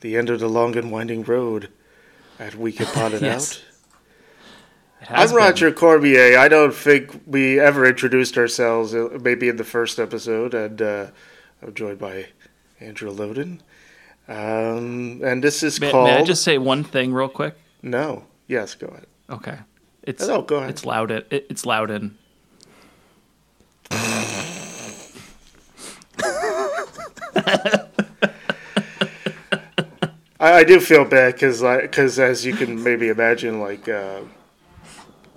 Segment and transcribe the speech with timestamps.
[0.00, 1.68] the end of the long and winding road
[2.38, 3.58] at We Can Pod It Yes.
[3.58, 3.64] Out.
[5.00, 6.36] It I'm Roger Cormier.
[6.38, 11.06] I don't think we ever introduced ourselves, uh, maybe in the first episode, and uh,
[11.62, 12.26] I'm joined by
[12.80, 13.60] Andrew Loden.
[14.28, 16.08] Um, and this is May, called.
[16.08, 17.54] may I just say one thing real quick?
[17.82, 18.24] No.
[18.46, 19.06] Yes, go ahead.
[19.30, 19.58] Okay.
[20.02, 20.70] It's No, go ahead.
[20.70, 21.10] It's loud.
[21.10, 22.16] It, it's loud and
[30.40, 34.20] I, I do feel bad because, because as you can maybe imagine, like uh,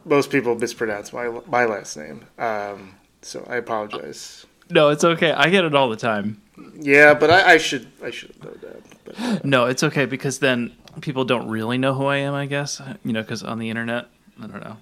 [0.06, 2.26] most people mispronounce my my last name.
[2.38, 4.46] Um, so I apologize.
[4.70, 5.32] no, it's okay.
[5.32, 6.42] I get it all the time.
[6.80, 8.82] Yeah, but I, I should I should have known that.
[9.06, 12.34] But No, it's okay because then people don't really know who I am.
[12.34, 14.06] I guess you know because on the internet,
[14.42, 14.78] I don't know.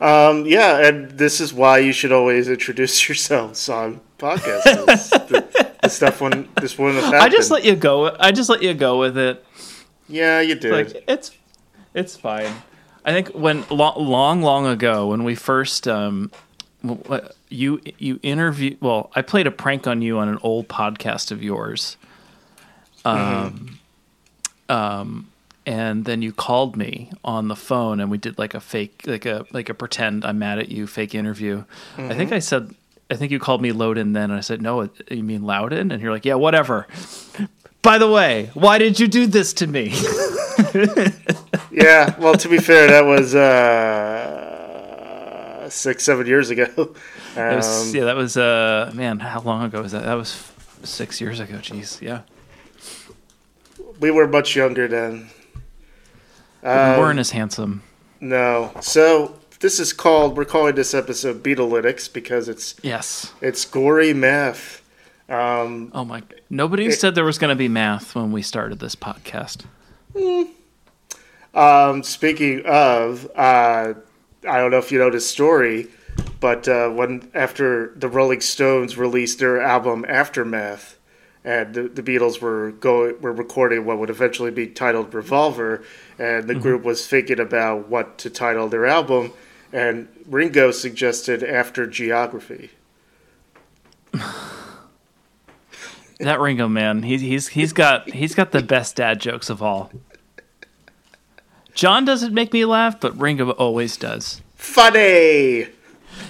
[0.00, 5.12] um, yeah, and this is why you should always introduce yourselves on podcasts.
[5.86, 7.22] the, stuff when this wouldn't have happened.
[7.22, 8.14] I just let you go.
[8.18, 9.44] I just let you go with it.
[10.08, 10.72] yeah, you did.
[10.72, 11.32] Like it's
[11.94, 12.52] it's fine.
[13.04, 16.30] I think when long long long ago when we first um
[17.48, 21.42] you you interview well I played a prank on you on an old podcast of
[21.42, 21.96] yours.
[23.04, 23.78] Um
[24.68, 25.30] um
[25.64, 29.26] and then you called me on the phone and we did like a fake like
[29.26, 31.64] a like a pretend I'm mad at you fake interview.
[31.96, 32.74] I think I said
[33.10, 36.02] I think you called me Loudon then and I said no you mean Loudon and
[36.02, 36.86] you're like yeah whatever.
[37.82, 39.92] By the way, why did you do this to me?
[41.70, 42.18] yeah.
[42.18, 43.32] Well, to be fair, that was
[44.36, 46.66] uh, six seven years ago.
[47.36, 50.04] That was, Um, yeah, that was uh man, how long ago was that?
[50.04, 51.56] That was f- six years ago.
[51.58, 52.22] Jeez, yeah,
[54.00, 55.28] we were much younger then.
[56.62, 57.82] we Um, weren't as handsome.
[58.20, 58.72] No.
[58.80, 60.36] So this is called.
[60.36, 63.32] We're calling this episode Beatlytics because it's Yes.
[63.40, 64.82] it's gory math.
[65.28, 66.22] Um, Oh my!
[66.50, 69.64] Nobody It- said there was going to be math when we started this podcast.
[71.54, 73.94] um, speaking of, uh,
[74.48, 75.88] I don't know if you know this story,
[76.40, 80.96] but uh, when after the Rolling Stones released their album Aftermath,
[81.44, 85.82] and the, the Beatles were going were recording what would eventually be titled Revolver,
[86.18, 89.32] and the group was thinking about what to title their album,
[89.72, 92.70] and Ringo suggested After Geography.
[96.18, 99.90] That Ringo man, he's he's he's got he's got the best dad jokes of all.
[101.74, 104.40] John doesn't make me laugh, but Ringo always does.
[104.54, 105.66] Funny,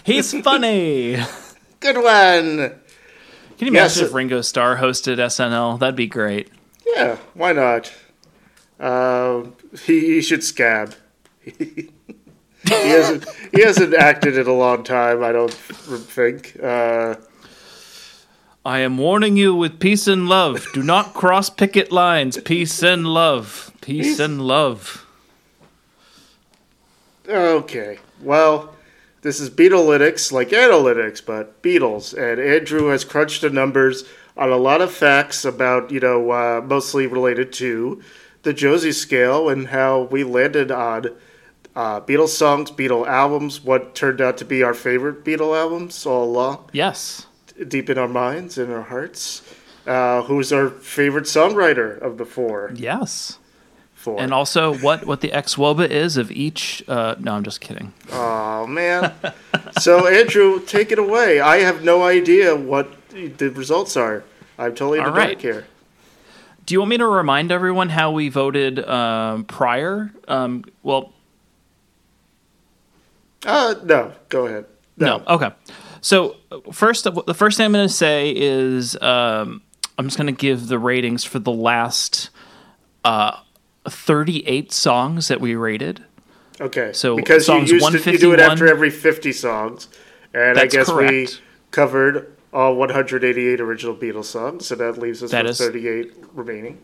[0.03, 1.19] He's funny.
[1.81, 2.75] good one.
[3.59, 3.97] Can you Yes.
[3.97, 5.79] imagine if Ringo Starr hosted SNL?
[5.79, 6.51] That'd be great.
[6.85, 7.93] Yeah, why not?
[8.81, 9.45] Uh,
[9.85, 10.95] he, he should scab.
[12.69, 15.23] he hasn't he hasn't acted in a long time.
[15.23, 16.57] I don't think.
[16.63, 17.17] Uh,
[18.65, 20.67] I am warning you with peace and love.
[20.75, 22.37] Do not cross picket lines.
[22.39, 23.71] Peace and love.
[23.81, 25.07] Peace and love.
[27.29, 28.75] okay, well,
[29.23, 32.13] this is Beatlytics, like analytics, but Beatles.
[32.13, 34.05] And Andrew has crunched the numbers
[34.37, 38.03] on a lot of facts about you know uh, mostly related to
[38.43, 41.07] the Josie scale and how we landed on.
[41.77, 46.25] Uh, Beatles songs, Beatle albums, what turned out to be our favorite Beatle albums all
[46.25, 46.71] along.
[46.73, 47.27] Yes.
[47.69, 49.43] deep in our minds and our hearts.
[49.87, 52.73] Uh, who's our favorite songwriter of the four?
[52.75, 53.39] Yes.
[53.95, 54.21] Four.
[54.21, 57.93] And also what what the xwOBA is of each uh no, I'm just kidding.
[58.13, 59.13] oh man!
[59.81, 61.41] so Andrew, take it away.
[61.41, 64.23] I have no idea what the results are.
[64.59, 65.31] I'm totally in the right.
[65.31, 65.67] dark here.
[66.65, 70.13] Do you want me to remind everyone how we voted um prior?
[70.29, 71.13] Um well
[73.47, 74.67] Uh, no, go ahead.
[74.99, 75.23] No.
[75.27, 75.51] Okay.
[76.01, 76.37] So
[76.73, 79.63] first, the first thing I'm going to say is um,
[79.99, 82.31] I'm just going to give the ratings for the last
[83.05, 83.39] uh,
[83.89, 86.05] 38 songs that we rated.
[86.61, 86.93] Okay.
[86.93, 89.89] So, because you songs used to, you do it after every 50 songs,
[90.33, 91.29] and I guess we
[91.71, 96.79] covered all 188 original Beatles songs, so that leaves us That with is- 38 remaining.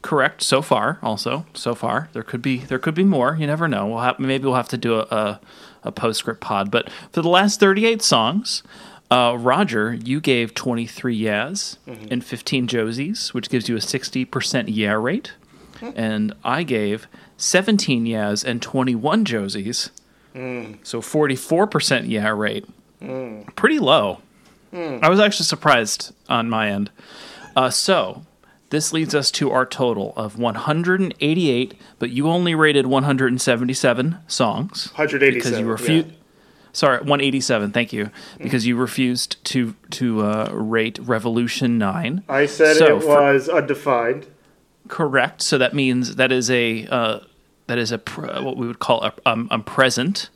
[0.00, 0.98] Correct so far.
[1.02, 3.36] Also, so far there could be there could be more.
[3.38, 3.86] You never know.
[3.86, 5.40] We'll have maybe we'll have to do a a,
[5.84, 6.70] a postscript pod.
[6.70, 8.62] But for the last 38 songs,
[9.10, 12.12] uh, Roger, you gave 23 yeahs mm-hmm.
[12.12, 15.32] and 15 josies, which gives you a 60% yeah rate.
[15.80, 15.90] Hmm.
[15.94, 17.06] and I gave
[17.36, 19.90] 17 yeahs and 21 josies.
[20.34, 20.78] Mm.
[20.82, 22.66] So 44% yeah rate.
[23.00, 23.54] Mm.
[23.54, 24.20] Pretty low.
[24.72, 24.98] Hmm.
[25.02, 26.90] I was actually surprised on my end.
[27.54, 28.24] Uh, so
[28.70, 35.32] this leads us to our total of 188, but you only rated 177 songs 187.
[35.34, 36.08] because you refused.
[36.72, 37.72] Sorry, 187.
[37.72, 42.22] Thank you, because you refused to to uh, rate Revolution Nine.
[42.28, 44.26] I said So it for- was undefined.
[44.86, 45.42] Correct.
[45.42, 47.20] So that means that is a uh,
[47.68, 50.28] that is a pr- what we would call a, um, a present.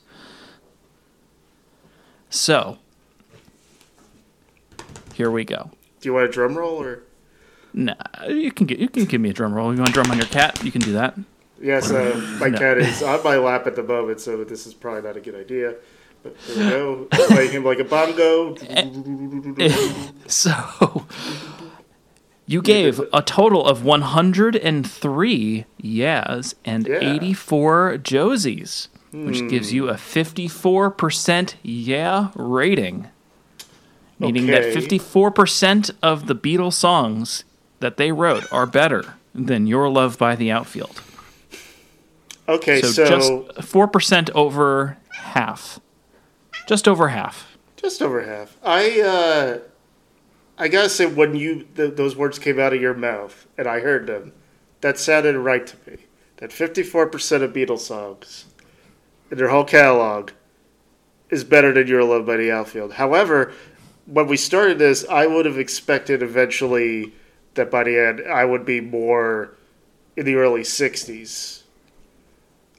[2.31, 2.79] So
[5.15, 5.71] here we go.
[6.01, 7.03] Do you want a drum roll or?
[7.75, 7.95] Nah,
[8.29, 9.73] you can get you can give me a drum roll.
[9.73, 10.63] You want to drum on your cat?
[10.65, 11.19] You can do that.
[11.61, 12.59] Yes, uh, my No.
[12.59, 15.35] cat is on my lap at the moment, so this is probably not a good
[15.37, 15.77] idea.
[16.23, 17.07] But there we go.
[17.29, 18.55] Playing him like a bongo.
[20.27, 21.07] So
[22.47, 26.99] you gave a total of 103 yeahs and Yeah.
[27.15, 33.09] 84 josies, which gives you a 54% yeah rating.
[34.19, 37.45] Meaning that 54% of the Beatles songs
[37.83, 41.03] that they wrote are better than Your Love by the Outfield.
[42.49, 45.79] Okay, So, so, just 4% over half.
[46.67, 47.57] Just over half.
[47.77, 48.57] just over half.
[48.63, 49.59] I uh,
[50.59, 53.81] I gotta say, when you th- those words came out of your mouth and I
[53.81, 54.33] heard them,
[54.81, 55.97] that sounded right to me.
[56.37, 58.45] That fifty-four percent of Beatles songs
[59.31, 60.31] in their whole catalog
[61.31, 62.93] is better than "Your Love" by the Outfield.
[62.93, 63.53] However,
[64.07, 67.13] when we started this, I would have expected eventually
[67.55, 69.55] that by the end I would be more
[70.17, 71.63] in the early '60s.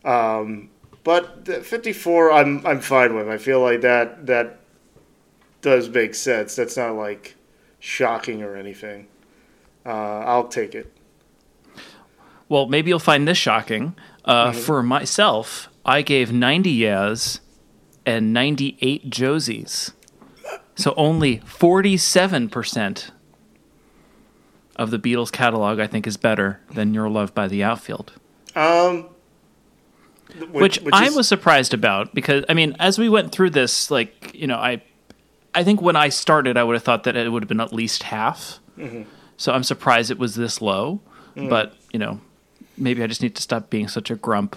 [0.05, 0.69] Um,
[1.03, 3.27] but 54, I'm I'm fine with.
[3.27, 4.59] I feel like that that
[5.61, 6.55] does make sense.
[6.55, 7.35] That's not like
[7.79, 9.07] shocking or anything.
[9.85, 9.89] Uh,
[10.19, 10.91] I'll take it.
[12.47, 13.95] Well, maybe you'll find this shocking.
[14.23, 17.41] Uh, For myself, I gave 90 yeahs
[18.05, 19.93] and 98 josies.
[20.75, 23.11] So only 47%
[24.75, 28.13] of the Beatles catalog, I think, is better than Your Love by the Outfield.
[28.55, 29.07] Um,
[30.51, 34.31] Which, I is- was surprised about because, I mean, as we went through this, like,
[34.33, 34.81] you know, I,
[35.53, 37.71] I think when I started, I would have thought that it would have been at
[37.73, 38.59] least half.
[39.37, 41.01] So I'm surprised it was this low.
[41.35, 42.19] But, you know,
[42.77, 44.55] maybe I just need to stop being such a grump.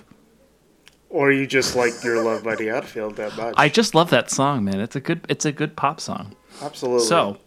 [1.10, 3.54] or you just like your love by the outfield that much.
[3.56, 4.80] I just love that song, man.
[4.80, 6.34] It's a good it's a good pop song.
[6.62, 7.06] Absolutely.
[7.06, 7.38] So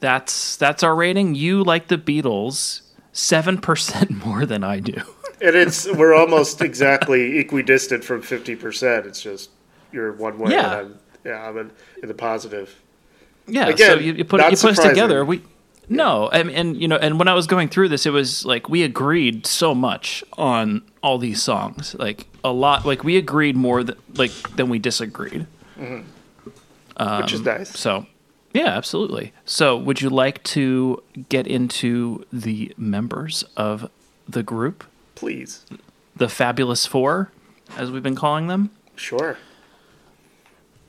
[0.00, 1.34] that's that's our rating.
[1.34, 2.82] You like the Beatles
[3.12, 4.94] seven percent more than I do.
[5.40, 9.06] and it's we're almost exactly equidistant from fifty percent.
[9.06, 9.50] It's just
[9.92, 10.52] you're one way.
[10.52, 10.64] Yeah.
[10.64, 11.70] And I'm, yeah, I'm in,
[12.02, 12.80] in the positive.
[13.46, 13.68] Yeah.
[13.68, 15.24] Again, so you, you put you put us together.
[15.24, 15.42] We
[15.90, 18.68] no, mean, and you know, and when I was going through this, it was like
[18.68, 22.86] we agreed so much on all these songs, like a lot.
[22.86, 25.48] Like we agreed more than like than we disagreed.
[25.76, 26.08] Mm-hmm.
[26.96, 27.70] Um, which is nice.
[27.70, 28.06] So,
[28.52, 29.32] yeah, absolutely.
[29.44, 33.90] So, would you like to get into the members of
[34.28, 35.64] the group, Please,
[36.16, 37.30] the Fabulous Four,
[37.76, 38.70] as we've been calling them?
[38.96, 39.36] sure.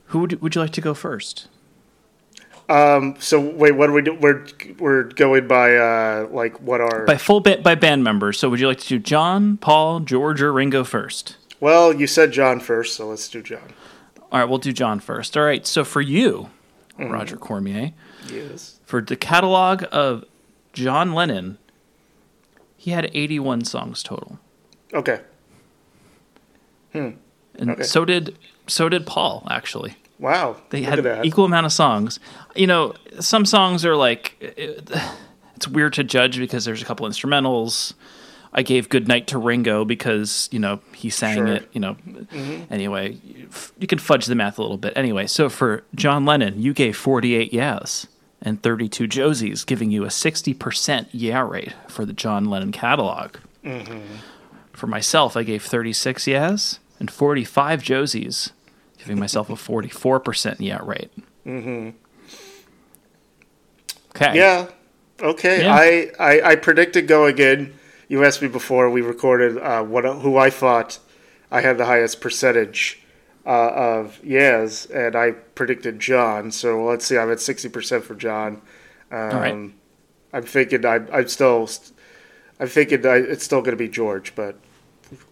[0.06, 1.48] Who would you, would you like to go first?
[2.68, 4.14] Um, so wait, what do we do?
[4.14, 4.46] We're
[4.78, 7.04] we're going by uh, like what are?
[7.06, 8.38] By full ba- by band members.
[8.38, 11.36] So, would you like to do John, Paul, George, or Ringo first?
[11.60, 13.72] well, you said John first, so let's do John.
[14.30, 15.36] All right, we'll do John first.
[15.36, 15.66] All right.
[15.66, 16.50] So, for you,
[17.10, 17.92] Roger Cormier,
[18.30, 18.78] Yes.
[18.84, 20.24] for the catalog of
[20.72, 21.58] John Lennon,
[22.76, 24.38] he had 81 songs total.
[24.94, 25.20] Okay.
[26.92, 27.10] Hmm.
[27.54, 27.82] And Okay.
[27.82, 29.96] so did so did Paul actually.
[30.18, 30.56] Wow.
[30.70, 32.20] They Look had equal amount of songs.
[32.54, 34.88] You know, some songs are like it-
[35.56, 37.94] it's weird to judge because there's a couple instrumentals.
[38.52, 41.46] I gave "Good Night" to Ringo because you know he sang Sure.
[41.46, 41.68] it.
[41.72, 41.96] You know,
[42.70, 44.92] anyway, you, you can fudge the math a little bit.
[44.96, 48.06] Anyway, so for John Lennon, you gave 48 yes
[48.42, 53.36] and 32 josies, giving you a 60% yeah rate for the John Lennon catalog.
[54.72, 58.50] For myself, I gave 36 yes and 45 josies,
[58.98, 61.10] giving myself a 44% yeah rate.
[61.46, 61.90] Mm-hmm.
[64.14, 64.36] Okay.
[64.36, 64.66] Yeah.
[65.20, 65.62] Okay.
[65.62, 65.74] Yeah.
[65.74, 67.74] I, I I predicted going in.
[68.12, 70.98] You asked me before we recorded uh, what who I thought
[71.50, 73.00] I had the highest percentage
[73.46, 76.50] uh, of yes, and I predicted John.
[76.52, 77.16] So let's see.
[77.16, 78.60] I'm at sixty percent for John.
[79.10, 79.70] Um, right.
[80.34, 81.70] I'm thinking I, I'm still.
[82.60, 84.56] I'm thinking I, it's still going to be George, but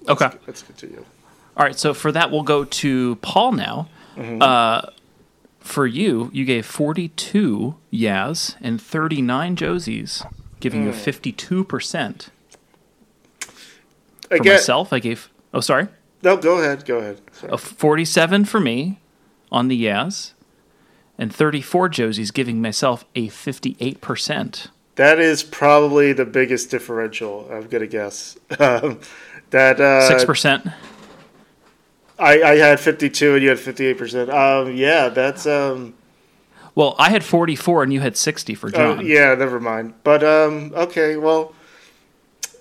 [0.08, 0.30] Okay.
[0.46, 1.04] let's continue.
[1.58, 1.78] All right.
[1.78, 3.90] So for that, we'll go to Paul now.
[4.16, 4.86] Uh,
[5.58, 10.26] for you, you gave 42 Yaz and 39 Josies,
[10.60, 12.28] giving you 52%.
[14.30, 15.28] For again, myself, I gave.
[15.52, 15.88] Oh, sorry.
[16.22, 17.20] no, go ahead, go ahead.
[17.32, 17.52] Sorry.
[17.52, 19.00] A 47 for me
[19.50, 20.32] on the Yaz,
[21.18, 24.68] and 34 Josies, giving myself a 58%.
[24.94, 27.48] That is probably the biggest differential.
[27.50, 28.38] I'm gonna guess.
[28.58, 29.00] Um,
[29.50, 30.66] that uh, Six percent.
[32.18, 34.30] I, I had 52 and you had 58 percent.
[34.30, 35.94] Um, yeah, that's um,
[36.74, 39.06] Well, I had 44 and you had 60 for oh, John.
[39.06, 39.94] yeah, never mind.
[40.04, 41.54] But um, okay, well,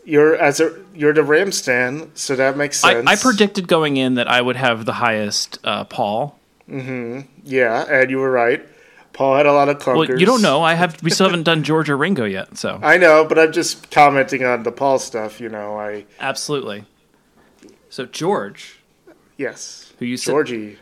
[0.09, 3.07] you're as a you're the Ram stan, so that makes sense.
[3.07, 6.37] I predicted going in that I would have the highest uh, Paul.
[6.67, 8.65] Yeah, and you were right.
[9.13, 10.09] Paul had a lot of clunkers.
[10.09, 10.61] Well, you don't know.
[10.61, 11.01] I have.
[11.03, 12.57] We still haven't done George or Ringo yet.
[12.57, 15.39] So I know, but I'm just commenting on the Paul stuff.
[15.39, 16.85] You know, I absolutely.
[17.89, 18.79] So George,
[19.37, 20.77] yes, who you said Georgie.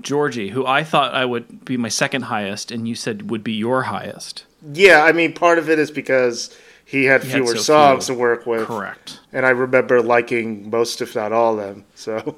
[0.00, 3.52] Georgie, who I thought I would be my second highest, and you said would be
[3.52, 4.44] your highest.
[4.72, 6.54] Yeah, I mean, part of it is because
[6.86, 8.14] he had had fewer so songs few.
[8.14, 8.66] to work with.
[8.66, 9.20] Correct.
[9.32, 11.84] And I remember liking most, if not all, of them.
[11.94, 12.36] So,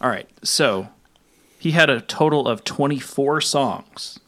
[0.00, 0.28] All right.
[0.42, 0.88] So
[1.58, 4.18] he had a total of 24 songs.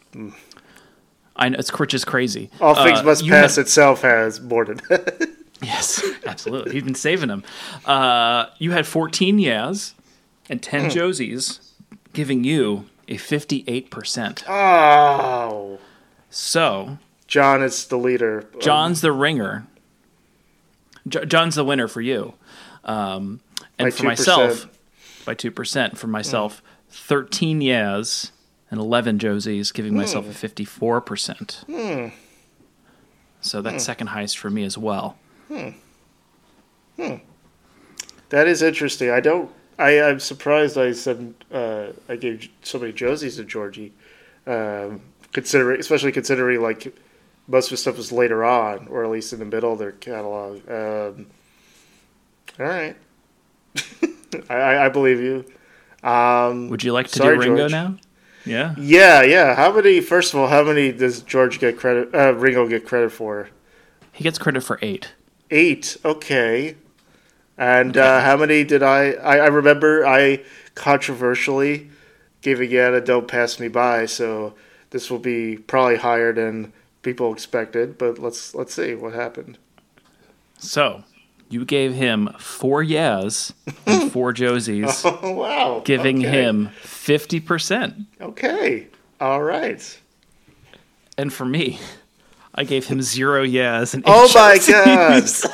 [1.37, 2.49] I know it's which is crazy.
[2.61, 4.81] All Things Uh, Must Pass had- itself has more than
[5.63, 6.73] Yes, absolutely.
[6.73, 7.43] He's been saving them.
[7.87, 9.95] Uh, you had 14 Yaz
[10.51, 11.59] and 10 Josies,
[12.13, 14.45] giving you a 58%.
[14.47, 15.79] Oh.
[16.29, 18.49] So John is the leader.
[18.61, 19.67] John's the ringer.
[21.09, 22.35] Jo- John's the winner for you.
[22.85, 23.41] Um,
[23.79, 24.05] and for 2%.
[24.05, 24.67] myself,
[25.25, 25.97] by 2%.
[25.97, 28.31] For myself, 13 Yaz
[28.71, 32.13] and 11 Josies, giving myself a 54%.
[33.41, 35.17] So that's second highest for me as well.
[35.49, 35.71] Hmm.
[38.31, 39.11] That is interesting.
[39.11, 39.51] I don't.
[39.79, 43.93] I, I'm surprised I said uh, I gave so many Josies to Georgie,
[44.47, 45.01] um,
[45.33, 46.97] considering, especially considering like
[47.47, 49.93] most of his stuff was later on, or at least in the middle of their
[49.93, 50.69] catalog.
[50.69, 51.27] Um,
[52.59, 52.97] all right,
[54.51, 55.45] I, I, believe you.
[56.09, 57.73] Um, Would you like to Sorry, do Ringo George.
[57.73, 57.97] now?
[58.47, 58.75] Yeah.
[58.79, 59.55] yeah, yeah.
[59.55, 60.01] How many?
[60.01, 62.15] First of all, how many does George get credit?
[62.15, 63.49] Uh, Ringo get credit for?
[64.13, 65.15] He gets credit for eight.
[65.51, 65.97] Eight.
[66.05, 66.77] Okay.
[67.57, 69.37] And uh, how many did I, I?
[69.39, 70.43] I remember I
[70.75, 71.91] controversially
[72.43, 74.55] gave again a "Don't Pass Me By," so
[74.91, 76.73] this will be probably higher than
[77.05, 77.97] people expected.
[77.99, 79.59] But let's let's see what happened.
[80.59, 81.05] So
[81.49, 83.53] you gave him four Yaz
[83.87, 85.83] and four Josies, Oh wow!
[85.85, 86.43] giving Okay.
[86.43, 88.07] him 50%.
[88.21, 88.89] Okay.
[89.21, 90.01] All right.
[91.17, 91.79] And for me,
[92.55, 95.45] I gave him zero Yaz and eight Oh my Josies,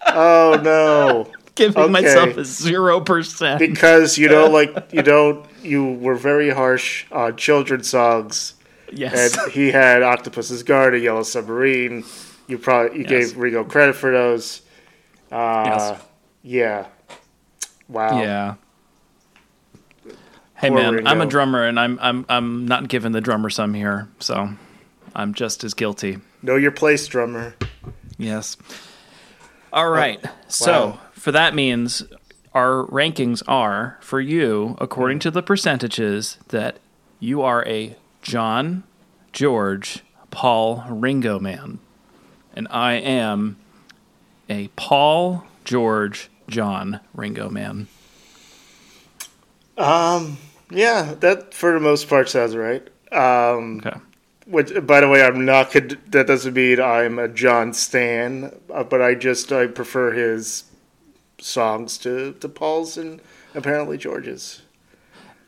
[0.06, 1.32] Oh no!
[1.54, 1.92] giving Okay.
[1.92, 3.58] myself a 0%.
[3.58, 8.54] Because you don't like you don't you were very harsh on children's songs.
[8.92, 9.36] Yes.
[9.38, 12.04] and he had Octopus's Garden, Yellow Submarine.
[12.48, 13.30] You probably you Yes.
[13.32, 14.62] gave Ringo credit for those.
[15.30, 16.02] Uh, Yes.
[16.42, 16.86] Yeah.
[17.88, 18.20] Wow.
[18.20, 18.54] Yeah.
[20.56, 23.72] Hey Poor man, I'm a drummer and I'm I'm I'm not giving the drummer some
[23.74, 24.50] here, so
[25.14, 26.18] I'm just as guilty.
[26.42, 27.54] Know your place, drummer.
[28.18, 28.56] Yes.
[29.72, 30.22] All right.
[30.48, 31.00] So Oh, wow.
[31.12, 32.02] for that means
[32.52, 36.78] our rankings are for you according to the percentages that
[37.20, 38.84] you are a John,
[39.32, 41.78] George, Paul, Ringo man,
[42.54, 43.56] and I am
[44.48, 47.88] a Paul, George, John, Ringo man.
[49.76, 50.38] Um.
[50.70, 52.86] Yeah, that for the most part sounds right.
[53.12, 53.82] Um.
[53.84, 53.98] Okay.
[54.46, 55.70] Which, by the way, I'm not.
[55.70, 60.64] Could, that doesn't mean I'm a John Stan, uh, but I just I prefer his
[61.38, 63.20] songs to to Paul's and
[63.54, 64.62] apparently George's.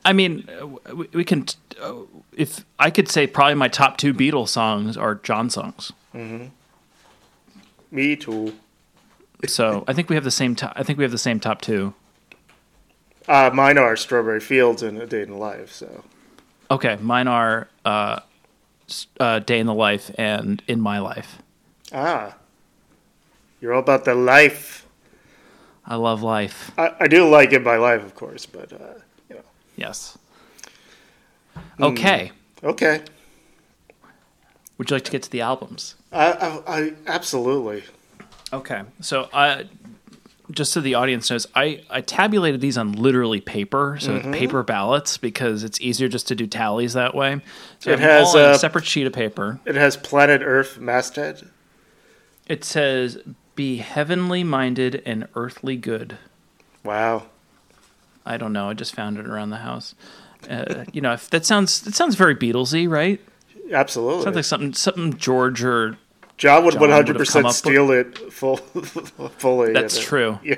[0.05, 1.47] I mean, uh, we, we can.
[1.81, 2.02] Uh,
[2.37, 5.93] if I could say, probably my top two Beatles songs are John songs.
[7.91, 8.55] Me too.
[9.47, 10.55] So I think we have the same.
[10.57, 11.95] To- I think we have the same top two.
[13.29, 15.73] Uh, mine are Strawberry Fields and A Day in the Life.
[15.73, 16.05] So.
[16.71, 18.21] Okay, mine are uh,
[19.21, 21.38] uh, Day in the Life and In My Life.
[21.93, 22.35] Ah,
[23.61, 24.87] you're all about the life.
[25.85, 26.71] I love life.
[26.79, 28.95] I, I do like in my life, of course, but uh,
[29.29, 29.43] you know.
[29.76, 30.17] Yes.
[31.80, 32.32] Okay.
[32.64, 33.02] Okay,
[34.78, 35.97] Would you like to get to the albums?
[36.12, 37.82] I, I, I absolutely.
[38.52, 38.82] Okay.
[39.00, 39.64] So, I
[40.52, 44.30] just so the audience knows, I, I tabulated these on literally paper, so Mm-hmm.
[44.32, 47.40] paper ballots because it's easier just to do tallies that way.
[47.80, 49.61] So It has, a uh, separate sheet of paper.
[49.64, 51.49] It has Planet Earth masthead.
[52.47, 53.18] It says,
[53.54, 56.18] "Be heavenly minded and earthly good."
[56.85, 57.25] Wow.
[58.26, 58.68] I don't know.
[58.68, 59.94] I just found it around the house.
[60.49, 63.20] Uh, you know, if that sounds that sounds very Beatlesy, right?
[63.70, 64.25] Absolutely.
[64.25, 65.96] Sounds like something something George or
[66.37, 68.56] John would one hundred percent up with- steal it full,
[69.38, 69.72] fully.
[69.72, 70.38] That's true.
[70.44, 70.56] Yeah.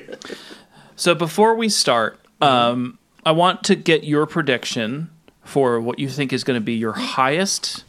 [0.96, 5.10] So before we start, um, I want to get your prediction
[5.42, 7.82] for what you think is going to be your highest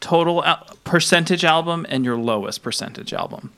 [0.00, 3.52] total al- percentage album and your lowest percentage album.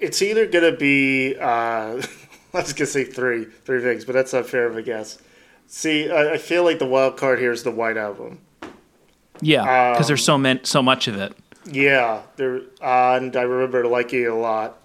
[0.00, 2.02] It's either gonna be uh,
[2.58, 5.18] I was gonna say three, three things, but that's not fair of a guess.
[5.66, 8.38] See, I, I feel like the wild card here is the White Album.
[9.40, 11.32] Yeah, because Um, there's so man- so much of it.
[11.66, 14.78] Yeah, there, uh, and I remember liking it a lot.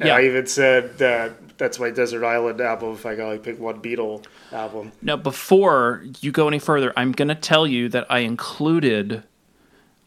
[0.00, 0.16] And Yeah.
[0.16, 3.80] I even said that that's my Desert Island album if I could only pick one
[3.80, 4.92] Beatle album.
[5.02, 9.22] Now, before you go any further, I'm going to tell you that I included,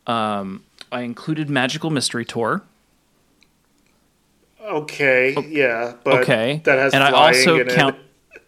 [0.08, 2.62] um, I included Magical Mystery Tour.
[4.70, 7.96] Okay, yeah, but okay, that has and I also count.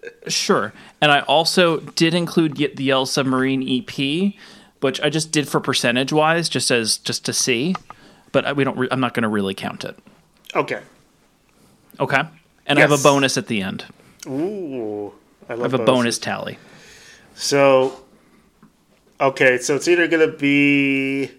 [0.04, 0.32] it.
[0.32, 4.34] Sure, and I also did include Get the Yellow Submarine EP,
[4.82, 7.75] which I just did for percentage wise, just as just to see.
[8.32, 8.78] But I- we don't.
[8.78, 9.98] Re- I'm not going to really count it.
[10.56, 10.82] Okay.
[12.00, 12.22] Okay,
[12.68, 13.86] and I have a bonus at the end.
[14.28, 15.13] Ooh,
[15.50, 15.86] I I have a bonuses.
[15.86, 16.58] bonus tally.
[17.36, 18.04] So,
[19.20, 21.32] okay, so it's either gonna be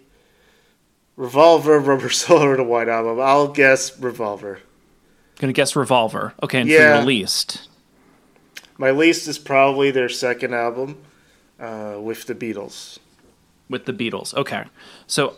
[1.16, 3.20] Revolver, Rubber Soul, or the White Album.
[3.20, 4.60] I'll guess Revolver.
[5.48, 6.34] To guess Revolver.
[6.42, 6.96] Okay, and for Yeah.
[6.98, 7.68] your least,
[8.78, 10.96] My least is probably their second album
[11.60, 12.98] uh, with the Beatles.
[13.68, 14.34] with the Beatles.
[14.34, 14.64] Okay.
[15.06, 15.34] So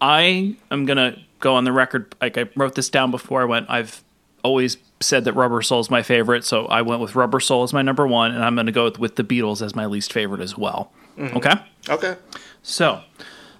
[0.00, 2.14] I am to go on the record.
[2.20, 3.66] Like I wrote this down before I went.
[3.70, 4.02] I've
[4.42, 6.44] always said that Rubber Soul is my favorite.
[6.44, 8.84] So I went with Rubber Soul as my number one, and I'm going to go
[8.84, 10.92] with, with the Beatles as my least favorite as well.
[11.18, 11.52] Okay.
[11.88, 12.16] Okay.
[12.62, 13.00] So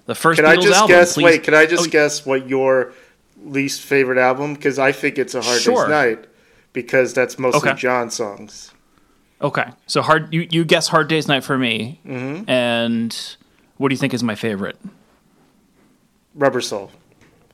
[0.07, 0.97] the first Can I Beatles just album.
[0.97, 1.15] guess?
[1.15, 2.93] please- Wait, can I just Oh, guess what your
[3.45, 4.55] least favorite album?
[4.55, 5.85] Because I think it's a Hard Sure.
[5.87, 6.27] Day's Night
[6.73, 7.79] because that's mostly Okay.
[7.79, 8.73] John songs.
[9.43, 9.69] Okay.
[9.87, 10.33] So hard.
[10.33, 12.49] You you guess Hard Day's Night for me, Mm-hmm.
[12.49, 13.37] and
[13.77, 14.79] what do you think is my favorite?
[16.35, 16.91] Rubber Soul.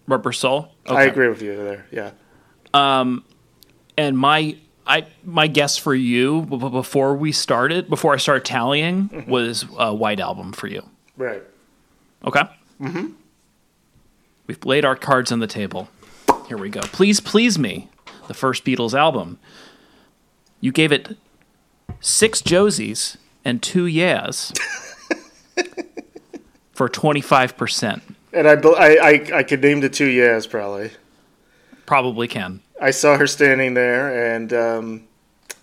[0.07, 0.73] Rubber Soul.
[0.87, 1.87] I agree with you there.
[1.91, 2.11] Yeah.
[2.73, 3.25] Um,
[3.97, 4.57] and my
[4.87, 9.31] I my guess for you before we started, before I started tallying, Mm-hmm.
[9.31, 10.83] was a White Album for you.
[11.17, 11.43] Right.
[12.25, 12.43] Okay.
[12.81, 13.07] Mm-hmm.
[14.51, 15.89] We've laid our cards on the table.
[16.49, 16.81] Here we go.
[16.81, 17.89] Please, please me.
[18.27, 19.39] The first Beatles album.
[20.61, 21.17] You gave it
[22.01, 24.53] six Josies and two Yeahs
[26.73, 28.03] for twenty five percent.
[28.33, 30.91] And I, I, I, I could name the two yeahs probably.
[31.87, 32.61] Probably can.
[32.83, 35.09] I saw her standing there, and um,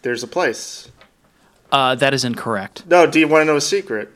[0.02, 0.90] there's a place.
[1.74, 2.88] Uh, that is incorrect.
[2.88, 4.14] No, do you want to know a secret?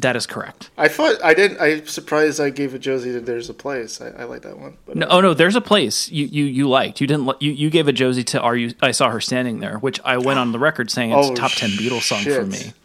[0.00, 0.70] That is correct.
[0.78, 1.60] I thought I didn't.
[1.60, 4.00] I'm surprised I gave a Josie that there's a place.
[4.00, 4.78] I, I like that one.
[4.86, 7.02] But No, oh no, there's a place you, you, you liked.
[7.02, 7.30] You didn't.
[7.42, 10.16] You, you gave a Josie to "Are You?" I saw her standing there, which I
[10.16, 12.72] went on the record saying it's Oh, top ten Beatles song for me.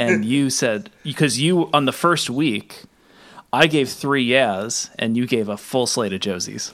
[0.00, 2.82] And you said because you on the first week,
[3.52, 6.72] I gave three yes, and you gave a full slate of Josies.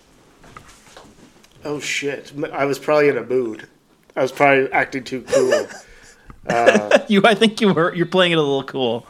[1.65, 3.67] oh shit, I was probably in a mood.
[4.15, 5.67] I was probably acting too cool.
[6.47, 7.95] Uh, you, I think you were.
[7.95, 9.07] You're playing it a little cool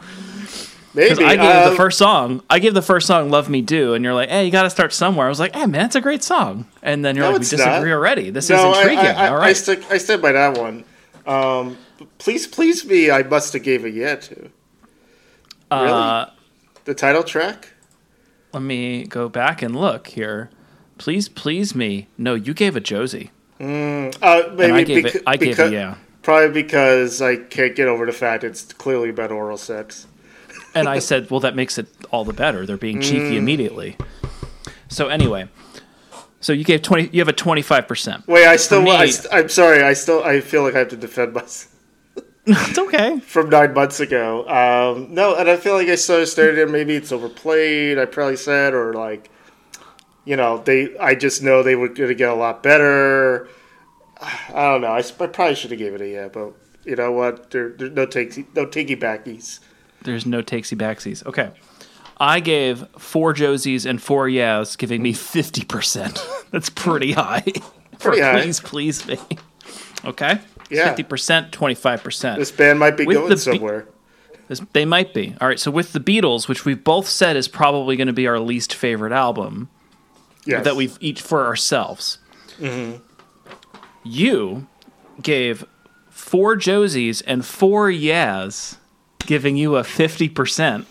[0.95, 2.41] because I gave um, the first song.
[2.49, 4.69] I gave the first song "Love Me Do," and you're like, "Hey, you got to
[4.69, 7.31] start somewhere." I was like, "Hey, man, it's a great song." And then you're No,
[7.31, 7.95] like, "We disagree not.
[7.95, 8.29] already.
[8.31, 9.57] This No, is intriguing." I, I, All I, right.
[9.57, 10.83] stick, I stand by that one.
[11.27, 11.77] Um,
[12.17, 13.11] please, please me.
[13.11, 14.35] I must have gave a yeah to.
[14.35, 14.51] Really?
[15.89, 16.25] Uh,
[16.85, 17.69] the title track.
[18.53, 20.49] let me go back and look here.
[20.97, 22.07] Please, please me.
[22.17, 23.31] No, you gave a Josie.
[23.59, 25.23] Uh, maybe And I gave beca- it.
[25.27, 25.71] I gave it.
[25.73, 25.95] Yeah.
[26.21, 30.07] Probably because I can't get over the fact it's clearly about oral sex.
[30.75, 32.65] And I said, well, that makes it all the better.
[32.65, 33.97] They're being cheeky immediately.
[34.87, 35.47] So anyway,
[36.41, 37.09] so you gave twenty.
[37.11, 38.27] You have a twenty five percent.
[38.27, 38.81] Wait, I still.
[38.81, 39.81] me- I, st- I'm sorry.
[39.81, 40.23] I still.
[40.23, 41.73] I feel like I have to defend myself
[42.45, 43.19] It's okay.
[43.21, 44.47] from nine months ago.
[44.47, 46.67] Um, no, and I feel like I sort of started there.
[46.67, 47.97] Maybe it's overplayed.
[47.97, 49.31] I probably said, or like,
[50.25, 50.95] you know, they.
[50.99, 53.47] I just know they were going to get a lot better.
[54.21, 54.93] I don't know.
[54.93, 56.53] I probably should have gave it a yeah, but
[56.85, 57.49] you know what?
[57.49, 59.59] There, there's no takes, no takey backies.
[60.03, 61.25] There's no takesy backsies.
[61.25, 61.51] Okay.
[62.17, 66.25] I gave four Josies and four Yeahs, giving me fifty percent.
[66.51, 67.41] That's pretty high.
[67.41, 68.41] For Pretty high.
[68.41, 69.17] Please, please me.
[70.05, 70.39] Okay.
[70.69, 70.87] Yeah.
[70.89, 72.39] Fifty percent, twenty five percent.
[72.39, 73.87] This band might be With going the somewhere.
[74.47, 75.35] This, they might be.
[75.41, 78.27] All right, so with the Beatles, which we've both said is probably going to be
[78.27, 79.69] our least favorite album
[80.45, 80.63] Yes.
[80.65, 82.19] that we've each for ourselves.
[82.59, 82.97] Hmm.
[84.03, 84.67] You
[85.21, 85.65] gave
[86.09, 88.77] four Josies and four Yeahs,
[89.25, 90.85] giving you a 50%.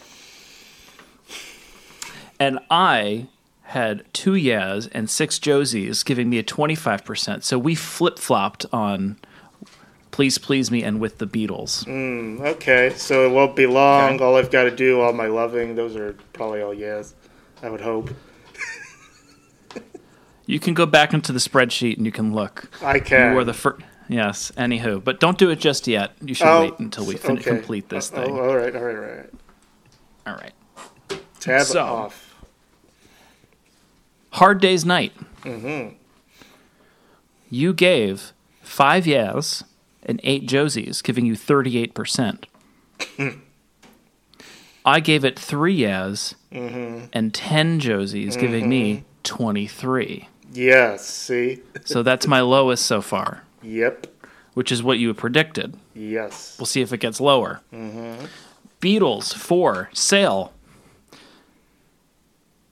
[2.38, 3.28] And I
[3.62, 7.42] had two Yeahs and six Josies, giving me a 25%.
[7.42, 9.18] So we flip flopped on
[10.10, 11.84] Please Please Me, and With the Beatles.
[11.84, 14.20] Hmm, okay, so it won't be long.
[14.20, 17.14] All I've got to do, all my loving, those are probably all yes.
[17.62, 18.10] I would hope.
[20.46, 22.68] You can go back into the spreadsheet and you can look.
[22.82, 23.30] I can.
[23.30, 23.80] You were the first.
[24.08, 25.02] Yes, anywho.
[25.02, 26.12] But don't do it just yet.
[26.22, 27.44] You should Oh, wait until we fin- okay.
[27.50, 28.30] complete this thing.
[28.30, 29.30] Oh, all right, all right, all right.
[30.26, 30.52] All right.
[31.40, 32.34] Tab So- off.
[34.32, 35.12] Hard Day's Night.
[35.42, 35.94] Mm-hmm.
[37.50, 39.62] You gave five yes
[40.02, 42.44] and eight Josies, giving you 38%.
[44.84, 50.28] I gave it three yes and 10 Josies, giving me 23.
[50.52, 51.62] Yes, see?
[51.84, 54.06] So that's my lowest so far, Yep.
[54.54, 55.76] which is what you predicted.
[55.94, 56.56] Yes.
[56.58, 57.60] We'll see if it gets lower.
[57.72, 58.26] Mm-hmm.
[58.80, 60.52] Beatles, for Sale.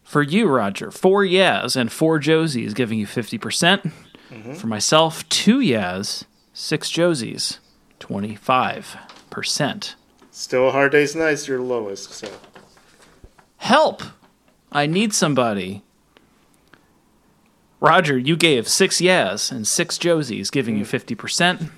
[0.05, 3.41] For you, Roger, four yes and four Josies, giving you 50%.
[3.41, 3.83] percent
[4.31, 4.55] mm-hmm.
[4.55, 7.59] For myself, two yes, six Josies,
[8.01, 9.95] 25%.
[10.31, 12.29] Still a hard day's nice, your lowest, so.
[13.57, 14.03] Help!
[14.71, 15.83] I need somebody.
[17.83, 20.97] Roger, you gave six yes and six Josies, giving you hmm.
[20.97, 21.71] 50%.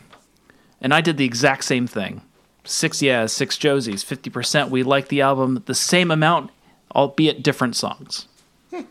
[0.82, 2.20] And I did the exact same thing.
[2.62, 4.68] Six yes, six Josies, 50%.
[4.68, 6.50] We like the album the same amount,
[6.94, 8.28] albeit different songs.
[8.70, 8.82] Hmm.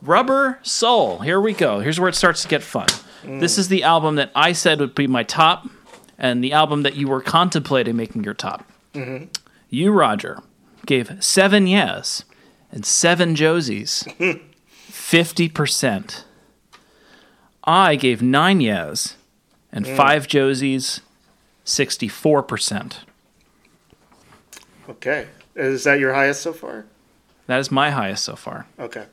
[0.00, 1.18] Rubber Soul.
[1.18, 1.80] Here we go.
[1.80, 2.86] Here's where it starts to get fun.
[3.22, 3.40] Hmm.
[3.40, 5.68] This is the album that I said would be my top,
[6.16, 8.64] and the album that you were contemplating making your top.
[8.94, 9.24] Mm-hmm.
[9.68, 10.38] You, Roger,
[10.86, 12.24] gave seven yes
[12.70, 14.06] and seven Josies,
[14.96, 16.24] 50%.
[17.62, 19.16] I gave nine yes
[19.70, 19.96] and mm.
[19.96, 21.00] five Josies,
[21.64, 22.96] 64%.
[24.88, 25.26] Okay.
[25.54, 26.86] Is that your highest so far?
[27.46, 28.66] That is my highest so far.
[28.78, 29.04] Okay.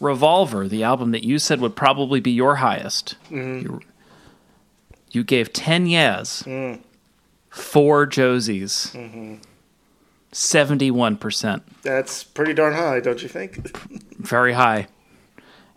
[0.00, 3.14] Revolver, the album that you said would probably be your highest.
[3.30, 3.62] Mm-hmm.
[3.62, 3.80] You,
[5.12, 6.80] you gave 10 yes, mm.
[7.48, 9.36] four Josies, mm-hmm.
[10.32, 11.62] 71%.
[11.82, 13.76] That's pretty darn high, don't you think?
[14.18, 14.88] very high.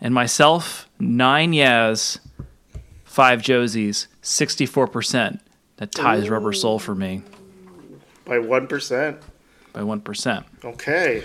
[0.02, 2.20] And myself, nine yes,
[3.04, 5.40] five Josies, 64%.
[5.78, 7.22] That ties Rubber Soul for me
[8.24, 9.18] By 1%.
[9.74, 10.46] by 1%.
[10.64, 11.24] Okay.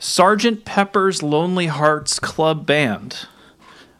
[0.00, 3.28] Sergeant Pepper's Lonely Hearts Club Band.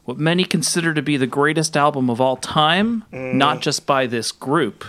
[0.05, 3.61] What many consider to be the greatest album of all time, not mm.
[3.61, 4.85] just by this group.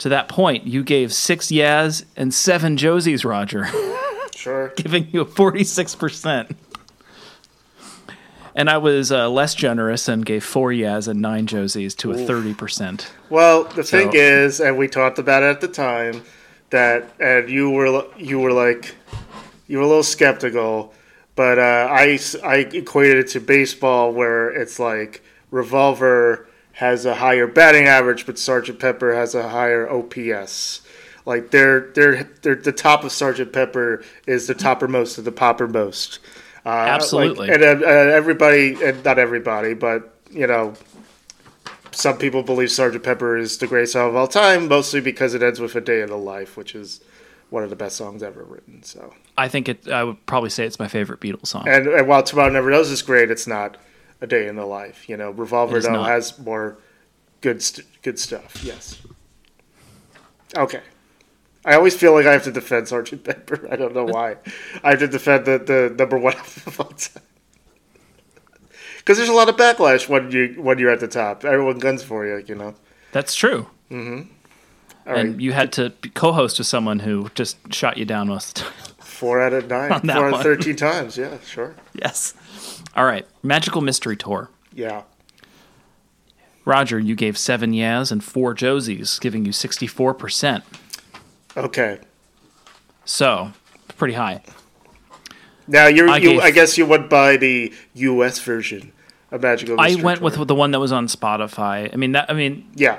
[0.00, 3.68] To that point, you gave six Yaz and seven Josies, Roger.
[4.40, 4.68] Sure.
[4.76, 6.54] giving you a 46%.
[8.54, 12.14] And I was uh, less generous and gave four Yaz and nine Josies to a
[12.14, 13.06] 30%.
[13.28, 16.22] Well, the thing is, and we talked about it at the time,
[16.70, 18.94] that and you were you were like
[19.66, 20.94] you were a little skeptical,
[21.34, 26.48] but uh, I I equated it to baseball where it's like Revolver
[26.80, 30.80] has a higher batting average, but Sergeant Pepper has a higher OPS.
[31.26, 36.20] Like they're they're they're the top of Sergeant Pepper is the toppermost of the poppermost.
[36.64, 37.50] Uh, like- Absolutely.
[37.50, 40.72] and uh, uh, everybody, and not everybody, but you know,
[41.90, 45.42] some people believe Sergeant Pepper is the greatest song of all time, mostly because it
[45.42, 47.02] ends with "A Day in the Life," which is
[47.50, 48.82] one of the best songs ever written.
[48.84, 49.86] So, I think it.
[49.86, 51.68] I would probably say it's my favorite Beatles song.
[51.68, 53.76] and, and while Tomorrow Never Knows is great, it's not
[54.20, 56.78] "A Day in the Life." You know, Revolver though has more
[57.40, 58.62] good st- good stuff.
[58.62, 59.00] Yes.
[60.56, 60.80] Okay.
[61.64, 63.68] I always feel like I have to defend Sergeant Pepper.
[63.70, 64.36] I don't know why.
[64.82, 66.34] I have to defend the, the number one
[66.66, 67.22] of all time.
[68.98, 71.44] Because there's a lot of backlash when you when you're at the top.
[71.44, 72.74] Everyone guns for you, you know.
[73.12, 73.66] That's true.
[73.90, 74.30] Mm-hmm.
[75.06, 75.40] All and right.
[75.40, 78.94] you had to co-host with someone who just shot you down most of the time.
[78.98, 79.92] Four out of nine.
[79.92, 81.16] On that Four out of thirteen times.
[81.16, 81.74] Yeah, sure.
[81.94, 82.34] yes.
[82.96, 83.26] All right.
[83.42, 84.50] Magical Mystery Tour.
[84.74, 85.02] Yeah.
[86.64, 90.62] Roger, you gave seven Yaz and four Josies, giving you 64%.
[91.56, 91.98] Okay.
[93.04, 93.52] So,
[93.96, 94.42] pretty high.
[95.66, 96.30] Now you're I you.
[96.30, 98.38] gave- I guess you went by the U.S.
[98.40, 98.92] version
[99.30, 99.80] of Magical.
[99.80, 100.36] I went Tour.
[100.36, 101.92] with the one that was on Spotify.
[101.92, 102.30] I mean, that.
[102.30, 102.98] I mean, Yeah.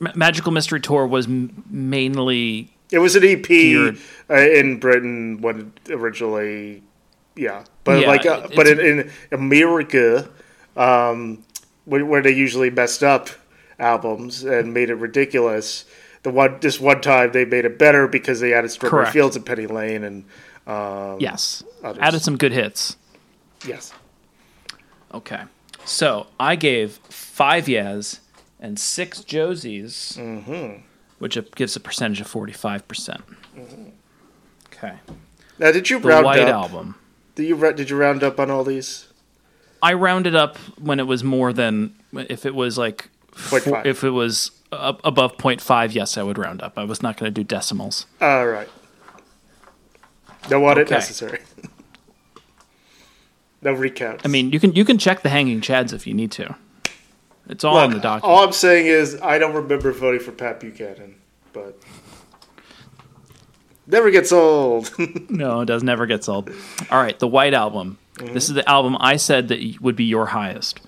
[0.00, 3.48] Ma- Magical Mystery Tour was m- mainly It was an EP
[4.30, 6.82] uh, in Britain when originally,
[7.36, 10.28] yeah, but Yeah, like, uh, but in, in America,
[10.76, 11.44] um,
[11.84, 13.28] where, where they usually messed up
[13.78, 15.84] albums and made it ridiculous.
[16.22, 19.06] The one this one time they made it better because they added Strawberry.
[19.06, 20.24] Fields and Penny Lane and
[20.68, 21.98] um, yes, others.
[22.00, 22.96] added some good hits.
[23.66, 23.92] yes,
[25.12, 25.42] Okay,
[25.84, 28.20] so I gave five Yaz
[28.60, 30.82] and six Josies, Mm-hmm.
[31.18, 33.22] which gives a percentage of forty-five percent.
[34.72, 34.94] Okay,
[35.58, 36.48] now did you the round White up?
[36.70, 36.94] Album.
[37.42, 39.08] Did you did you round up on all these?
[39.82, 43.08] I rounded up when it was more than if it was like
[43.48, 43.86] Point four- five.
[43.86, 46.78] if it was above 0.5, yes, I would round up.
[46.78, 48.06] I was not going to do decimals.
[48.20, 48.68] All right.
[50.50, 50.94] No audit Okay.
[50.94, 51.40] necessary.
[53.62, 54.22] no recounts.
[54.24, 56.54] I mean, you can you can check the hanging chads if you need to.
[57.48, 58.38] It's all on the Look, document.
[58.38, 61.16] all I'm saying is I don't remember voting for Pat Buchanan,
[61.52, 61.76] but
[63.86, 64.90] never gets old.
[65.30, 66.50] No, it does never gets old.
[66.90, 67.98] All right, the White Album.
[68.16, 68.34] Mm-hmm.
[68.34, 70.80] This is the album I said that would be your highest.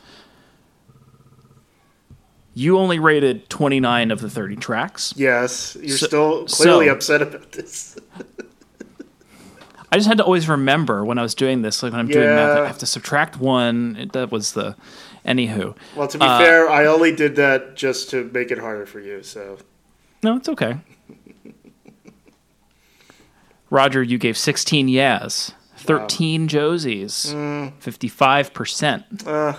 [2.57, 5.13] You only rated 29 of the 30 tracks.
[5.17, 7.97] yes, you're So- still clearly so- upset about this.
[9.91, 12.27] I just had to always remember when I was doing this, like when I'm doing
[12.27, 13.97] math, I have to subtract one.
[13.99, 14.77] It- That was the.
[15.25, 15.75] Anywho.
[15.97, 19.01] Well, to be Uh, fair, I only did that just to make it harder for
[19.01, 19.23] you.
[19.23, 19.57] So
[20.23, 20.77] No, it's okay.
[23.75, 27.73] Roger, you gave 16 yes, 13 Josies, Mm.
[27.81, 29.57] 55%.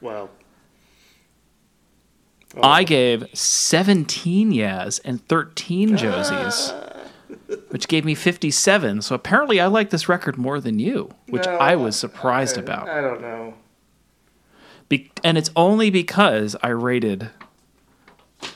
[0.00, 0.30] well,
[2.62, 6.72] I gave 17 yes and 13 Josies,
[7.68, 9.02] which gave me 57.
[9.02, 12.88] So apparently I like this record more than you, which No, I was surprised about.
[12.88, 13.52] I don't know.
[14.88, 17.28] Be- and it's only because I rated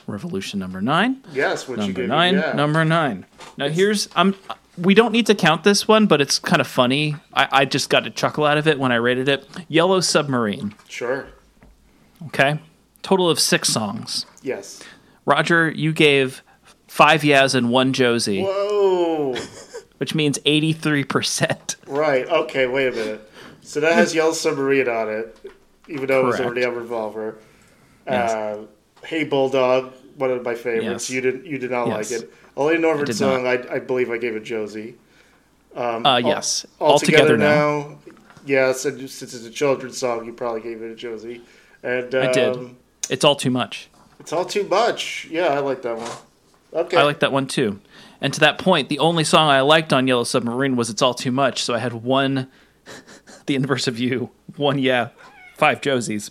[0.07, 2.53] Revolution number 9, Yes, what number gave 9, me, yeah.
[2.53, 3.25] number 9.
[3.57, 4.35] Now here's I'm
[4.77, 7.15] we don't need to count this one, but it's kind of funny.
[7.33, 9.45] I, I just got a chuckle out of it when I rated it.
[9.67, 10.73] Yellow Submarine.
[10.87, 11.27] Sure.
[12.27, 12.59] Okay.
[13.01, 14.25] Total of six songs.
[14.41, 14.81] Yes.
[15.25, 16.41] Roger, you gave
[16.87, 19.35] five Yaz and one Josie, Whoa.
[19.97, 21.75] which means 83%.
[21.87, 22.25] right.
[22.27, 22.65] Okay.
[22.67, 23.31] Wait a minute.
[23.61, 25.37] So that has Yellow Submarine on it,
[25.89, 27.37] even though it was already on Revolver.
[28.07, 28.31] Yes.
[28.31, 28.61] Uh,
[29.05, 31.09] hey Bulldog, one of my favorites.
[31.09, 31.09] Yes.
[31.09, 31.45] You did.
[31.45, 32.11] You did not Yes.
[32.11, 32.33] like it.
[32.57, 33.47] Only Northern song.
[33.47, 34.95] I, I believe I gave it Josie.
[35.75, 36.65] Uh, yes.
[36.79, 37.45] All, All together now.
[37.45, 37.97] now.
[38.45, 41.41] Yes, and since it's a children's song, you probably gave it a Josie.
[41.83, 42.75] And um, I did.
[43.09, 43.89] It's all too much.
[44.19, 45.27] It's all too much.
[45.29, 46.11] Yeah, I like that one.
[46.73, 46.97] Okay.
[46.97, 47.79] I like that one too.
[48.21, 51.13] And to that point, the only song I liked on Yellow Submarine was It's All
[51.13, 51.63] Too Much.
[51.63, 52.49] So I had one,
[53.45, 55.09] The Inverse of You, one Yeah,
[55.57, 56.29] five Josies,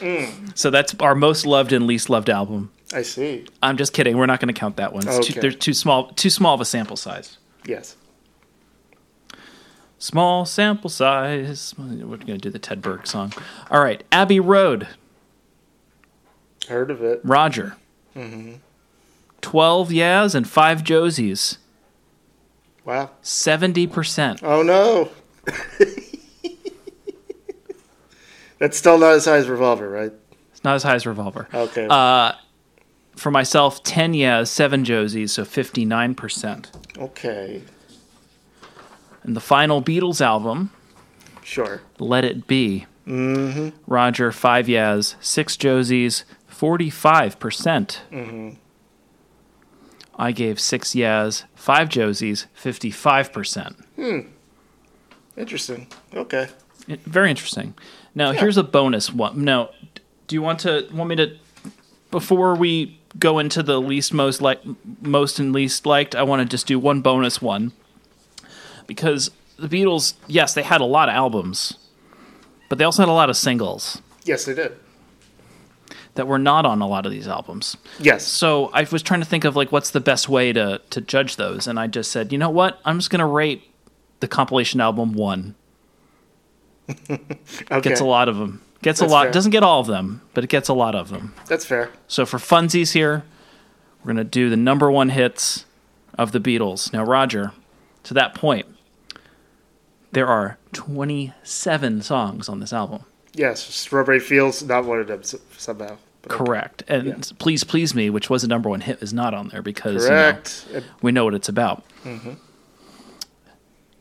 [0.00, 0.56] 17%.
[0.58, 2.70] So that's our most loved and least loved album.
[2.92, 3.46] I see.
[3.62, 4.16] I'm just kidding.
[4.16, 5.02] We're not going to count that one.
[5.02, 5.40] Too, Okay.
[5.40, 7.38] they're too small, too small of a sample size.
[7.66, 7.96] Yes.
[9.98, 11.74] Small sample size.
[11.78, 13.32] We're going to do the Ted Burke song.
[13.70, 14.86] All right, Abbey Road.
[16.68, 17.20] Heard of it.
[17.24, 17.76] Roger.
[18.14, 18.54] Mm-hmm.
[19.40, 21.58] 12 Yaz and 5 Josies.
[22.84, 23.10] Wow.
[23.22, 24.40] 70%.
[24.42, 25.10] Oh no.
[28.64, 30.10] That's still not as high as Revolver, right?
[30.50, 31.46] It's not as high as Revolver.
[31.52, 31.86] Okay.
[31.90, 32.32] Uh,
[33.14, 36.68] For myself, 10 Yaz, 7 Josies, so 59%.
[36.98, 37.60] okay.
[39.22, 40.70] And the final Beatles album,
[41.42, 41.82] Sure.
[41.98, 42.86] Let It Be.
[43.06, 43.68] Mm-hmm.
[43.86, 47.98] Roger, 5 Yaz, 6 Josies, 45%.
[48.10, 48.50] Mm-hmm.
[50.16, 53.84] I gave 6 Yaz, 5 Josies, 55%.
[53.96, 54.20] Hmm.
[55.36, 55.86] Interesting.
[56.14, 56.48] Okay.
[56.88, 57.74] It- very interesting.
[58.14, 59.44] Now, here's a bonus one.
[59.44, 59.70] Now,
[60.26, 61.36] do you want to want me to
[62.10, 64.60] before we go into the least most like
[65.00, 67.72] most and least liked, I want to just do one bonus one.
[68.86, 71.78] Because the Beatles, yes, they had a lot of albums,
[72.68, 74.72] but they also had a lot of singles Yes, they did.
[76.14, 77.76] that were not on a lot of these albums.
[77.98, 78.26] Yes.
[78.26, 81.36] So I was trying to think of like what's the best way to to judge
[81.36, 82.80] those, and I just said, you know what?
[82.84, 83.62] I'm just gonna rate
[84.20, 85.54] the compilation album one.
[87.70, 87.80] Okay.
[87.80, 88.60] Gets a lot of them.
[88.82, 89.22] Gets That's a lot.
[89.24, 89.32] fair.
[89.32, 91.34] Doesn't get all of them, but it gets a lot of them.
[91.46, 91.90] That's fair.
[92.06, 93.24] So for funsies here,
[94.02, 95.64] we're gonna do the number one hits
[96.18, 96.92] of the Beatles.
[96.92, 97.52] Now, Roger,
[98.04, 98.66] to that point,
[100.12, 103.04] there are 27 songs on this album.
[103.32, 103.62] Yes.
[103.62, 105.22] Strawberry Fields, not one of them
[105.56, 105.96] somehow.
[106.28, 106.82] Correct.
[106.88, 110.04] And Please Please Me, which was a number one hit, is not on there because
[110.04, 110.66] you know, Correct.
[111.02, 111.84] We know what it's about.
[112.04, 112.34] Mm-hmm.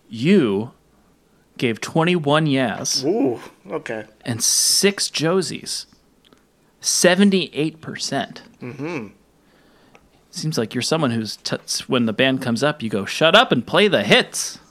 [0.10, 0.72] You
[1.58, 3.40] gave 21 yes Ooh.
[3.70, 4.06] Okay.
[4.26, 5.86] and six Josies.
[6.82, 7.78] 78%.
[8.62, 9.08] Mm-hmm.
[10.32, 11.56] Seems like you're someone who's, t-
[11.88, 14.60] when the band comes up, you go, shut up and play the hits.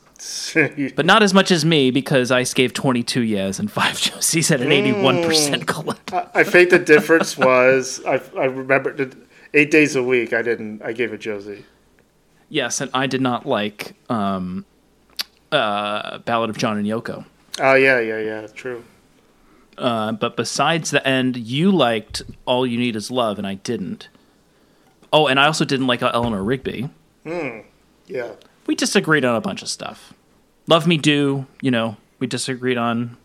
[0.95, 4.61] But not as much as me because I gave 22 yes and five Josies at
[4.61, 6.13] an 81% clip.
[6.35, 8.95] I think the difference was I, I remember
[9.53, 10.33] eight days a week.
[10.33, 10.83] I didn't.
[10.83, 11.65] I gave a Josie.
[12.49, 14.65] Yes, and I did not like um,
[15.53, 17.25] uh, Ballad of John and Yoko.
[17.61, 18.47] Oh yeah, yeah, yeah.
[18.49, 18.83] True.
[19.79, 24.09] Uh, but besides the end, you liked All You Need Is Love, and I didn't.
[25.13, 26.89] Oh, and I also didn't like Eleanor Rigby.
[27.25, 28.33] Yeah.
[28.67, 30.15] We disagreed on a bunch of stuff.
[30.67, 33.17] Love Me Do, you know, we disagreed on.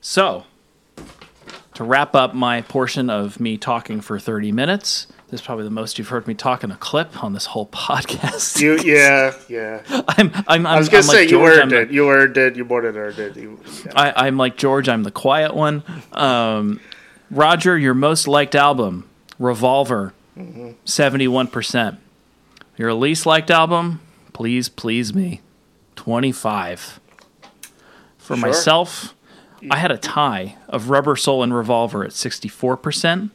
[0.00, 0.44] So,
[1.74, 5.70] to wrap up my portion of me talking for 30 minutes, this is probably the
[5.70, 8.60] most you've heard me talk in a clip on this whole podcast.
[8.60, 9.82] You, yeah, yeah.
[10.08, 11.90] I'm, I'm, I'm, I was gonna I'm say like you George, earned I'm the- it.
[11.90, 12.56] You earned it.
[12.56, 13.36] You more than earned it.
[13.36, 13.92] You, yeah.
[13.94, 14.88] I, I'm like George.
[14.88, 15.82] I'm the quiet one.
[16.12, 16.80] Um,
[17.30, 20.70] Roger, your most liked album, Revolver, Mm-hmm.
[20.84, 21.98] 71 percent.
[22.76, 24.00] Your least liked album,
[24.32, 25.40] Please Please Me,
[25.96, 27.00] 25.
[28.18, 28.46] For Sure.
[28.46, 29.14] myself,
[29.68, 33.32] I had a tie of Rubber Soul and Revolver at 64 percent.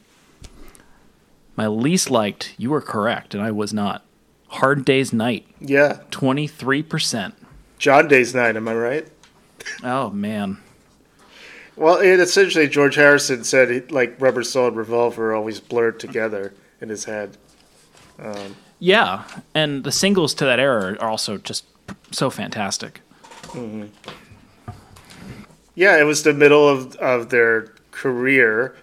[1.55, 4.03] My least liked, you were correct, and I was not.
[4.47, 5.99] Hard Day's Night, yeah.
[6.11, 7.35] 23 percent.
[7.79, 8.55] John Day's night.
[8.55, 9.07] Am I right?
[9.83, 10.59] Oh man.
[11.75, 16.53] Well, it essentially George Harrison said he, like Rubber Soul and Revolver always blurred together
[16.79, 17.37] in his head.
[18.19, 19.23] Um, yeah,
[19.55, 21.65] and the singles to that era are also just
[22.11, 23.01] so fantastic.
[23.47, 23.87] Mm-hmm.
[25.75, 28.75] Yeah, it was the middle of, of their career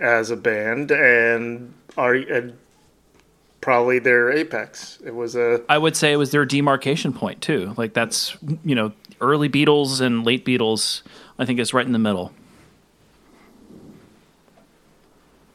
[0.00, 2.56] as a band and are and
[3.60, 4.98] probably their apex.
[5.04, 7.74] It was a I would say it was their demarcation point too.
[7.76, 11.02] Like that's you know early Beatles and late Beatles.
[11.38, 12.32] I think it's right in the middle.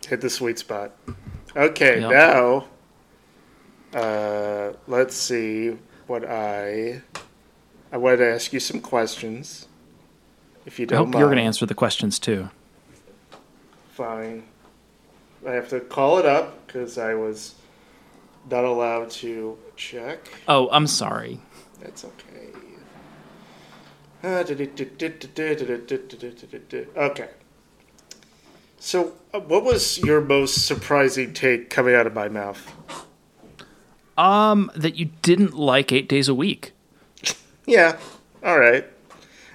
[0.08, 0.92] hit the sweet spot.
[1.56, 2.12] Okay, Yep.
[2.12, 2.66] now
[4.00, 5.78] uh, let's see
[6.08, 7.02] what I
[7.92, 9.68] I wanted to ask you some questions.
[10.66, 11.20] If you don't I hope mind.
[11.20, 12.50] you're going to answer the questions too.
[13.94, 14.44] Fine.
[15.48, 17.56] I have to call it up because I was
[18.50, 20.30] not allowed to check.
[20.48, 21.40] Oh, I'm sorry.
[21.80, 22.20] That's okay.
[24.24, 24.44] Uh,
[26.96, 27.30] Okay.
[28.80, 32.70] So, uh, what was your most surprising take coming out of my mouth?
[34.18, 36.74] Um, that you didn't like eight days a week.
[37.66, 37.98] Yeah.
[38.44, 38.86] All right.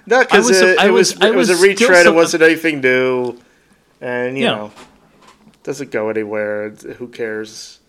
[0.05, 2.07] Not because it, it was, it was, was a retread.
[2.07, 3.37] it wasn't anything new,
[4.01, 4.55] and you Yeah.
[4.55, 4.71] know,
[5.69, 6.71] doesn't go anywhere.
[6.71, 7.79] Who cares?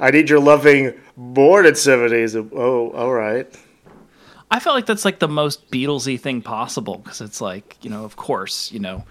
[0.00, 2.34] I need your loving more than seven days.
[2.34, 3.46] Oh, all right.
[4.50, 8.04] I felt like that's like the most Beatlesy thing possible because it's like you know,
[8.04, 9.04] of course, you know,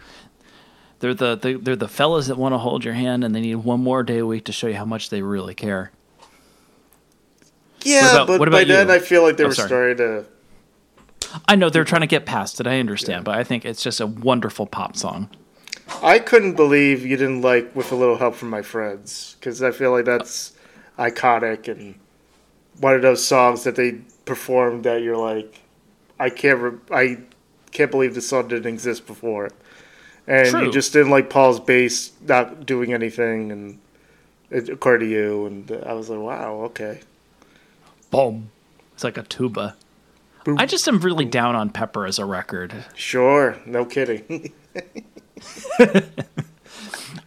[0.99, 3.55] they're the they're, they're the fellas that want to hold your hand and they need
[3.55, 5.91] one more day a week to show you how much they really care.
[7.83, 8.93] Yeah, about- but what by about then you?
[8.93, 9.67] I feel like they Oh, were sorry.
[9.69, 10.25] starting to.
[11.47, 12.67] I know they're trying to get past it.
[12.67, 15.29] I understand, but I think it's just a wonderful pop song.
[16.01, 19.71] I couldn't believe you didn't like "With a Little Help from My Friends" because I
[19.71, 20.53] feel like that's
[20.97, 21.95] iconic and
[22.79, 25.61] one of those songs that they performed that you're like,
[26.19, 27.17] I can't, re- I
[27.71, 29.49] can't believe this song didn't exist before,
[30.27, 30.65] and True.
[30.65, 33.79] you just didn't like Paul's bass not doing anything, and
[34.49, 37.01] it occurred to you, and I was like, wow, okay.
[38.11, 38.49] Boom.
[38.93, 39.75] It's like a tuba.
[40.57, 42.73] I just am really down on Pepper as a record.
[42.93, 44.53] Sure, no kidding.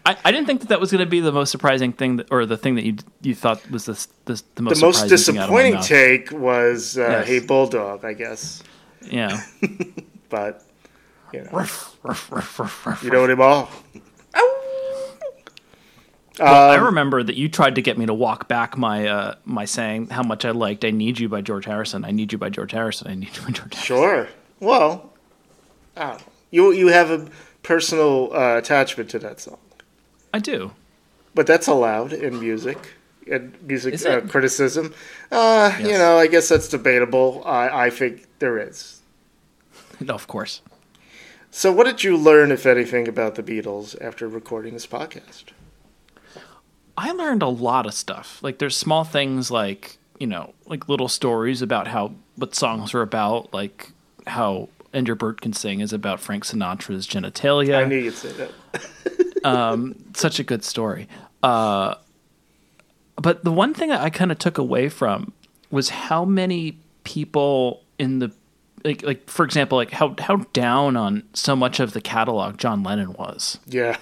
[0.07, 2.29] I, I didn't think that that was going to be the most surprising thing, that,
[2.31, 5.49] or the thing that you you thought was the most the most surprising thing out
[5.49, 7.27] of my disappointing take was uh, Yes.
[7.27, 8.63] "Hey Bulldog," I guess,
[9.03, 9.41] Yeah.
[10.31, 10.65] but
[11.33, 11.51] you know.
[11.53, 13.03] Ruff, ruff, ruff.
[13.05, 13.69] You know them all.
[16.39, 19.35] Well, I Um, remember that you tried to get me to walk back my uh,
[19.45, 22.05] my saying how much I liked "I Need You" by George Harrison.
[22.05, 23.09] I need you by George Harrison.
[23.09, 23.83] I need you by George Harrison.
[23.83, 24.29] Sure.
[24.61, 25.13] Well,
[25.97, 26.19] I
[26.53, 27.29] you you have a
[27.69, 29.59] personal uh, attachment to that song,
[30.33, 30.73] I do.
[31.35, 32.79] but that's allowed in music
[33.31, 34.95] and music uh, criticism.
[35.31, 37.43] Uh, You know, I guess that's debatable.
[37.45, 39.01] I, I think there is.
[40.01, 40.63] No, of course.
[41.51, 45.45] So, what did you learn, if anything, about the Beatles after recording this podcast?
[46.97, 48.43] I learned a lot of stuff.
[48.43, 53.03] Like there's small things like, you know, like little stories about how what songs are
[53.03, 53.93] about, like
[54.27, 57.77] how And Your Bird can sing is about Frank Sinatra's genitalia.
[57.77, 58.33] I knew you'd say
[59.45, 59.99] that.
[60.17, 61.09] Such a good story.
[61.43, 61.95] Uh,
[63.17, 65.33] but the one thing that I kind of took away from
[65.71, 68.33] was how many people in the
[68.85, 72.83] like like for example, like how how down on so much of the catalog John
[72.83, 73.59] Lennon was.
[73.67, 73.99] Yeah.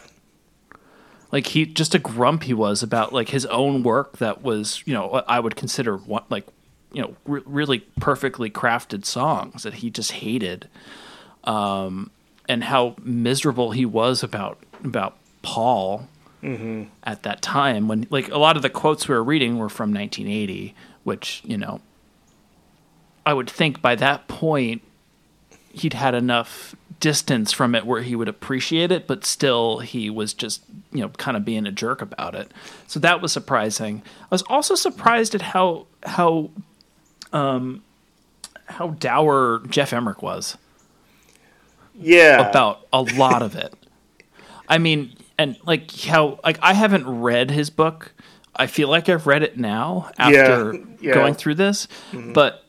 [1.32, 4.94] like he just a grump he was about like his own work that was you
[4.94, 6.46] know I would consider what like
[6.92, 10.68] you know re- really perfectly crafted songs that he just hated,
[11.44, 12.10] um,
[12.48, 16.08] and how miserable he was about about Paul
[17.02, 19.92] at that time when like a lot of the quotes we were reading were from
[19.92, 20.74] 1980,
[21.04, 21.80] which you know
[23.26, 24.82] I would think by that point
[25.72, 30.32] he'd had enough distance from it where he would appreciate it, but still he was
[30.32, 30.62] just,
[30.92, 32.50] you know, kind of being a jerk about it.
[32.86, 34.02] So that was surprising.
[34.22, 36.50] I was also surprised at how how
[37.32, 37.82] um
[38.66, 40.56] how dour Geoff Emerick was
[41.98, 42.48] Yeah.
[42.48, 43.72] about a lot of it.
[44.68, 48.12] I mean, and like how like I haven't read his book.
[48.58, 51.14] I feel like I've read it now after Yeah, yeah.
[51.14, 52.64] going through this, but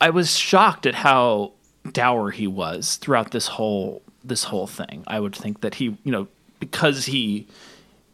[0.00, 1.52] I was shocked at how
[1.90, 5.02] dour he was throughout this whole this whole thing.
[5.06, 6.28] I would think that he, you know,
[6.60, 7.46] because he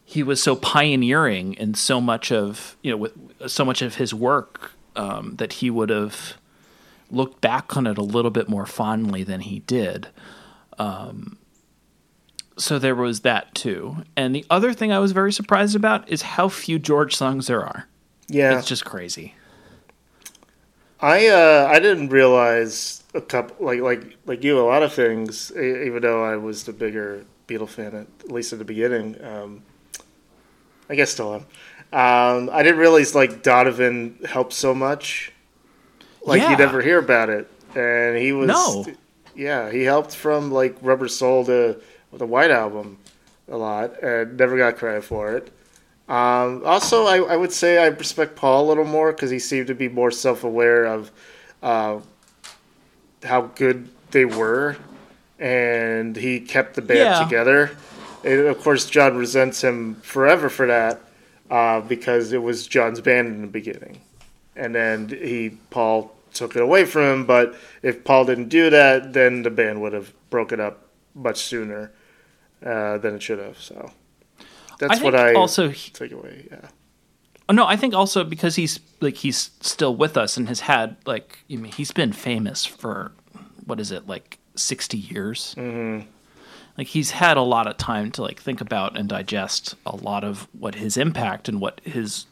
[0.05, 3.13] he was so pioneering in so much of you know with
[3.47, 6.35] so much of his work um, that he would have
[7.09, 10.09] looked back on it a little bit more fondly than he did.
[10.77, 11.37] Um,
[12.57, 14.03] so there was that too.
[14.17, 17.63] And the other thing I was very surprised about is how few George songs there
[17.63, 17.87] are.
[18.27, 18.57] yeah.
[18.57, 19.35] It's just crazy.
[21.01, 25.49] I uh, I didn't realize a couple like like like you a lot of things.
[25.55, 29.63] Even though I was the bigger Beatle fan at, at least at the beginning, um,
[30.89, 31.45] I guess still am.
[31.91, 35.31] Um, I didn't realize like Donovan helped so much.
[36.23, 36.51] Like Yeah.
[36.51, 38.85] you never hear about it, and he was No.
[39.35, 41.77] yeah he helped from like Rubber Soul to
[42.13, 42.97] the White Album
[43.51, 45.51] a lot, and never got credit for it.
[46.07, 49.67] Um, also, I, I would say I respect Paul a little more because he seemed
[49.67, 51.11] to be more self aware of
[51.63, 51.99] uh,
[53.23, 54.75] how good they were,
[55.39, 57.23] and he kept the band Yeah.
[57.23, 57.71] together.
[58.23, 61.01] And of course, John resents him forever for that
[61.49, 64.01] uh, because it was John's band in the beginning,
[64.55, 67.25] and then he Paul took it away from him.
[67.25, 71.91] But if Paul didn't do that, then the band would have broken up much sooner
[72.65, 73.57] uh, than it should have.
[73.57, 73.91] So
[74.79, 76.47] that's I what I also take away.
[76.51, 76.69] Yeah.
[77.47, 80.97] Oh, no, I think also because he's like he's still with us and has had
[81.05, 83.11] like I mean he's been famous for
[83.65, 85.55] what is it like sixty years.
[85.57, 86.07] Mm-hmm.
[86.77, 90.23] Like he's had a lot of time to like think about and digest a lot
[90.23, 92.25] of what his impact and what his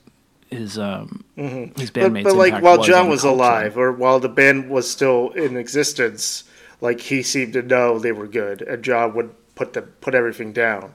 [0.49, 1.99] his um his Mm-hmm.
[1.99, 2.23] But, bandmates.
[2.23, 3.35] but like while was John was culture.
[3.35, 6.43] alive, or while the band was still in existence,
[6.81, 10.53] like he seemed to know they were good, and John would put the put everything
[10.53, 10.93] down.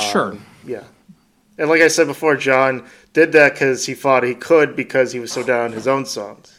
[0.00, 0.36] sure.
[0.66, 0.84] Yeah,
[1.58, 5.20] and like I said before, John did that because he thought he could because he
[5.20, 6.53] was so down on his own songs.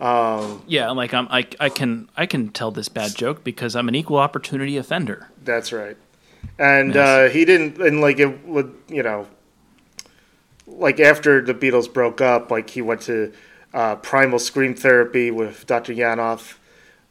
[0.00, 3.94] Yeah, like I'm, I, I can, I can tell this bad joke because I'm an
[3.94, 5.28] equal opportunity offender.
[5.42, 5.96] That's right.
[6.58, 7.30] And Yes.
[7.30, 9.26] uh, he didn't, and like it would, you know,
[10.66, 13.32] like after the Beatles broke up, like he went to
[13.74, 15.94] uh, primal scream therapy with Dr.
[15.94, 16.56] Janov,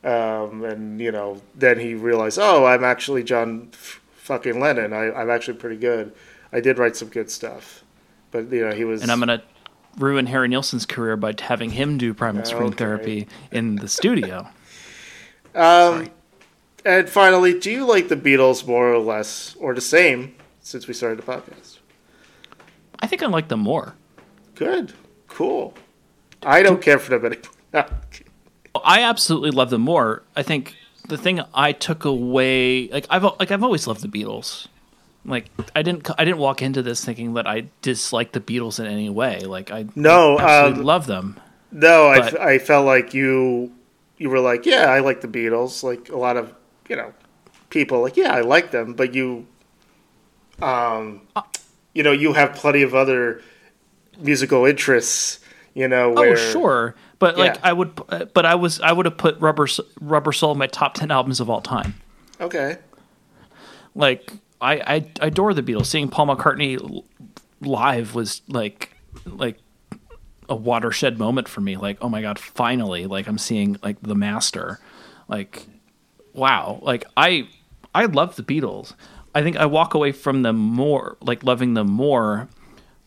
[0.03, 4.93] um, and you know, then he realized, oh, I'm actually John f- fucking Lennon.
[4.93, 6.13] I, I'm actually pretty good.
[6.53, 7.83] I did write some good stuff,
[8.31, 9.01] but you know, he was.
[9.01, 9.41] And I'm gonna
[9.97, 14.47] ruin Harry Nilsson's career by having him do primal screen therapy in the studio.
[15.55, 16.09] Um,
[16.85, 20.93] and finally, do you like the Beatles more or less, or the same since we
[20.93, 21.79] started the podcast?
[22.99, 23.95] I think I like them more.
[24.53, 24.93] Good,
[25.27, 25.73] cool.
[26.43, 27.89] I don't care for them anymore.
[28.75, 30.21] Oh, I absolutely love them more.
[30.35, 30.75] I think
[31.07, 34.67] the thing I took away, like I've like I've always loved the Beatles.
[35.25, 38.85] Like I didn't I didn't walk into this thinking that I dislike the Beatles in
[38.85, 39.41] any way.
[39.41, 41.39] Like I No, absolutely um, love them.
[41.71, 43.73] No, I, f- I felt like you
[44.17, 45.83] you were like, yeah, I like the Beatles.
[45.83, 46.53] Like a lot of
[46.89, 47.13] you know
[47.69, 49.45] people, like yeah, I like them, but you,
[50.61, 51.21] um,
[51.93, 53.41] you know, you have plenty of other
[54.19, 55.39] musical interests.
[55.73, 57.61] You know, Oh sure, but like Yeah.
[57.63, 59.67] I would, uh, but I was I would have put Rubber
[60.01, 61.93] Rubber Soul in my top ten albums of all time.
[62.41, 62.77] Okay,
[63.93, 65.85] like I, I adore the Beatles.
[65.85, 67.03] Seeing Paul McCartney
[67.61, 68.95] live was like
[69.25, 69.59] like
[70.49, 71.77] a watershed moment for me.
[71.77, 73.05] Like oh my god, finally!
[73.05, 74.79] Like I'm seeing like the master.
[75.27, 75.65] Like
[76.33, 76.79] wow!
[76.81, 77.47] Like I
[77.93, 78.93] I love the Beatles.
[79.35, 82.47] I think I walk away from them more like loving them more.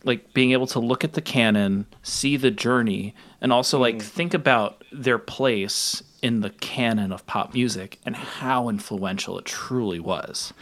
[0.03, 4.01] Like being able to look at the canon, see the journey, and also like mm.
[4.01, 9.99] think about their place in the canon of pop music and how influential it truly
[9.99, 10.53] was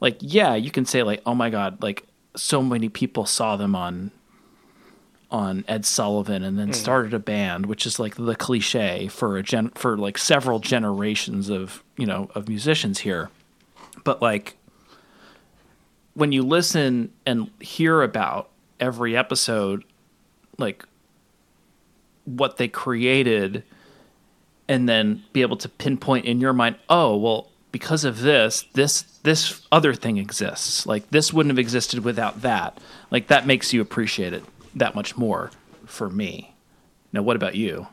[0.00, 3.74] like yeah you can say like oh my god like so many people saw them
[3.74, 4.10] on
[5.30, 6.74] on Ed Sullivan and then mm-hmm.
[6.74, 11.48] started a band which is like the cliche for a gen for like several generations
[11.48, 13.30] of you know of musicians here.
[14.04, 14.56] But like
[16.14, 19.84] when you listen and hear about every episode
[20.58, 20.84] like
[22.24, 23.64] what they created
[24.68, 29.15] and then be able to pinpoint in your mind oh well because of this this
[29.26, 30.86] this other thing exists.
[30.86, 32.78] Like this wouldn't have existed without that.
[33.10, 34.44] Like that makes you appreciate it
[34.76, 35.50] that much more
[35.84, 36.54] for me.
[37.12, 37.88] Now, what about you?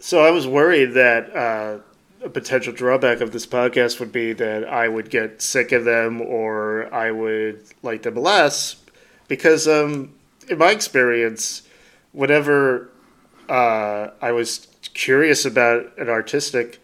[0.00, 1.78] So I was worried that uh,
[2.24, 6.20] a potential drawback of this podcast would be that I would get sick of them
[6.20, 8.76] or I would like them less
[9.28, 10.12] because, um,
[10.48, 11.62] in my experience,
[12.10, 12.90] whenever
[13.48, 16.80] uh, I was curious about an artistic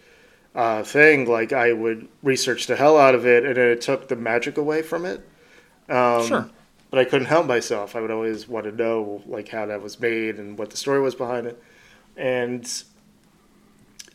[0.57, 4.17] uh, thing, like I would research the hell out of it, and it took the
[4.17, 5.21] magic away from it.
[5.89, 6.51] Um, sure.
[6.91, 7.95] But I couldn't help myself.
[7.95, 11.01] I would always want to know like how that was made and what the story
[11.01, 11.63] was behind it,
[12.17, 12.83] and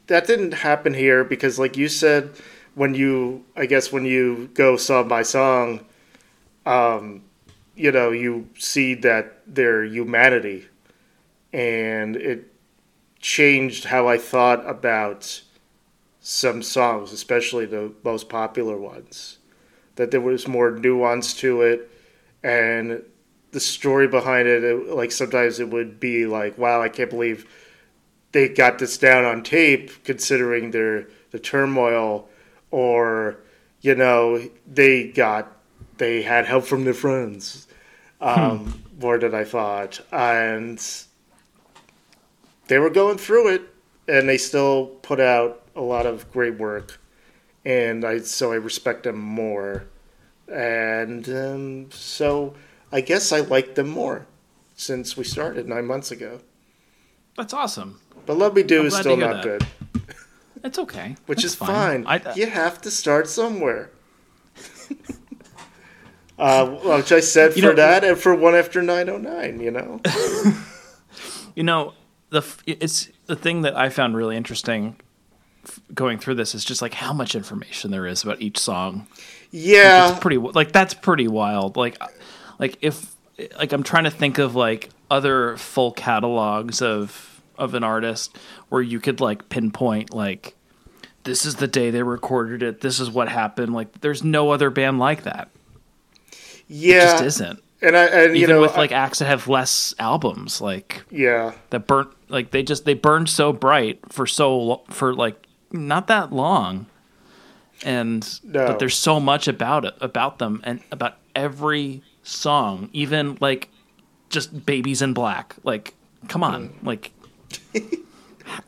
[0.07, 2.31] that didn't happen here because, like you said,
[2.73, 5.85] when you I guess when you go song by song,
[6.65, 7.21] um,
[7.75, 10.65] you know you see that their humanity,
[11.53, 12.51] and it
[13.19, 15.43] changed how I thought about
[16.21, 19.39] some songs, especially the most popular ones.
[19.95, 21.91] That there was more nuance to it,
[22.43, 23.03] and
[23.51, 27.45] the story behind it, it like sometimes it would be like, wow, I can't believe
[28.31, 32.29] they got this down on tape, considering their the turmoil,
[32.69, 33.37] or
[33.81, 35.51] you know, they got
[35.97, 37.67] they had help from their friends.
[38.21, 38.27] Hmm.
[38.27, 38.99] Um, hmm.
[39.01, 40.79] More than I thought, and
[42.67, 43.63] they were going through it,
[44.07, 46.99] and they still put out a lot of great work,
[47.65, 49.85] and I so I respect them more,
[50.47, 52.55] and um, so
[52.91, 54.25] I guess I like them more
[54.75, 56.41] since we started nine months ago.
[57.37, 57.99] That's awesome.
[58.25, 59.43] But Love Me Do I'm is still not that.
[59.43, 59.67] good.
[60.63, 61.15] It's okay.
[61.25, 62.03] Which That's is fine.
[62.03, 62.21] fine.
[62.21, 62.33] I, uh...
[62.35, 63.91] You have to start somewhere.
[66.37, 70.01] uh, which I said you for know, that and for one after 909, you know?
[71.55, 71.93] you know,
[72.29, 74.97] the it's the thing that I found really interesting
[75.93, 79.07] going through this is just like how much information there is about each song.
[79.51, 81.77] Yeah, like it's pretty like that's pretty wild.
[81.77, 82.01] Like,
[82.59, 83.15] like if
[83.57, 88.37] like I'm trying to think of like other full catalogs of of an artist
[88.69, 90.55] where you could like pinpoint like
[91.23, 92.81] this is the day they recorded it.
[92.81, 93.73] This is what happened.
[93.73, 95.49] Like, there's no other band like that.
[96.67, 97.63] Yeah, it just isn't.
[97.81, 101.53] And I and, even know, with like I, acts that have less albums, like yeah,
[101.71, 105.35] that burnt like they just they burned so bright for so for like
[105.71, 106.87] not that long,
[107.83, 108.67] and no.
[108.67, 113.69] but there's so much about it about them and about every song, even like
[114.29, 115.55] just Baby's in black.
[115.63, 115.93] Like,
[116.27, 116.85] come on, mm.
[116.85, 117.11] like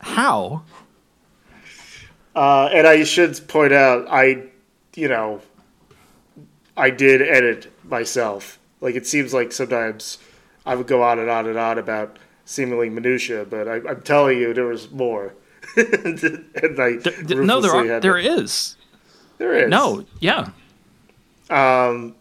[0.00, 0.62] how?
[2.34, 4.42] Uh, and I should point out, I,
[4.96, 5.40] you know,
[6.76, 8.58] I did edit myself.
[8.80, 10.18] Like it seems like sometimes
[10.66, 14.38] I would go on and on and on about seemingly minutia, but I, am telling
[14.38, 15.34] you, there was more.
[15.76, 18.26] and I there, no, there are, there it.
[18.26, 18.76] is.
[19.38, 19.70] There is.
[19.70, 20.50] No, yeah.
[21.50, 22.14] Um,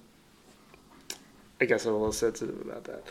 [1.62, 3.04] I guess I'm a little sensitive about that.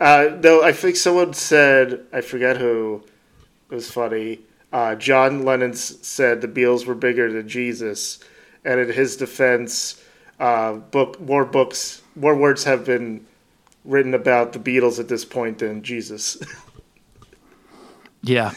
[0.00, 3.02] Uh, though I think someone said, I forget who,
[3.70, 4.40] it was funny.
[4.72, 8.18] Uh, John Lennon said the Beatles were bigger than Jesus,
[8.64, 10.02] and in his defense,
[10.38, 13.24] uh, book more books, more words have been
[13.84, 16.36] written about the Beatles at this point than Jesus.
[18.22, 18.52] yeah,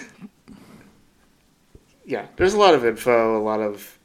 [2.10, 4.00] yeah, there's a lot of info, a lot of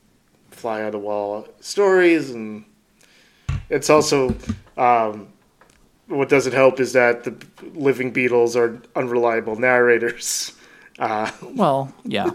[0.51, 2.67] fly on the wall stories, and
[3.71, 4.37] it's also
[4.77, 5.29] um,
[6.09, 7.35] what doesn't help is that the
[7.73, 10.53] living Beatles are unreliable narrators.
[10.97, 12.31] Uh, well, yeah,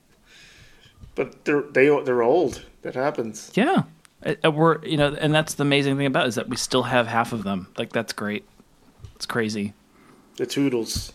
[1.14, 2.62] but they're they they're old.
[2.82, 3.50] That happens.
[3.54, 3.84] Yeah,
[4.22, 6.56] uh, uh, we're you know, and that's the amazing thing about it, is that we
[6.56, 7.68] still have half of them.
[7.78, 8.44] Like that's great.
[9.14, 9.72] It's crazy.
[10.36, 11.14] The toodles.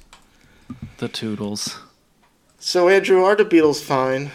[0.97, 1.77] The toodles.
[2.67, 4.31] So, Andrew, are the Beatles fine?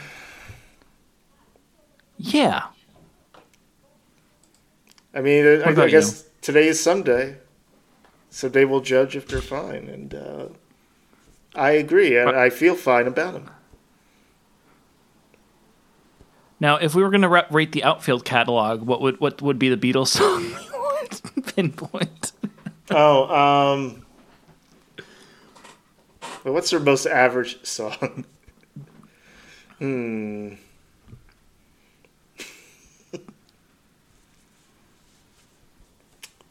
[2.17, 2.67] Yeah.
[5.13, 7.39] I mean, I, I, guess today is Sunday,
[8.31, 9.89] so they will judge if they're fine.
[9.89, 10.47] And uh,
[11.57, 13.51] I agree, and I, feel fine about them.
[16.61, 19.75] Now, if we were going to rate the outfield catalog, what would what would be
[19.75, 20.55] the Beatles song?
[21.57, 22.31] Pinpoint.
[22.93, 24.07] oh, um,
[26.43, 28.25] but what's their most average song?
[29.79, 30.55] hmm.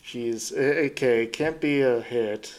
[0.03, 0.51] Jeez.
[0.57, 2.55] Okay, can't be a hit.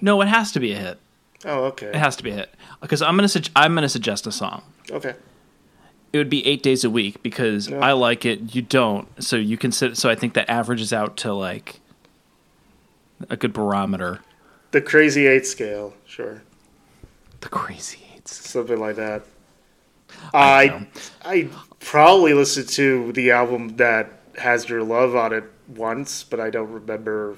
[0.00, 0.98] No, it has to be a hit.
[1.44, 1.86] Oh, okay.
[1.86, 4.62] It has to be a hit because I'm gonna su- I'm gonna suggest a song.
[4.90, 5.14] Okay.
[6.12, 7.72] It would be eight days a week because.
[7.72, 8.54] I like it.
[8.54, 9.96] You don't, so you can sit.
[9.96, 11.80] So I think that averages out to like
[13.30, 14.20] a good barometer.
[14.70, 16.42] The crazy eight scale, sure.
[17.40, 18.62] The crazy eight, scale.
[18.62, 19.24] something like that.
[20.34, 20.86] I
[21.24, 21.48] I, I
[21.80, 26.70] probably listened to the album that has your love on it once, but I don't
[26.70, 27.36] remember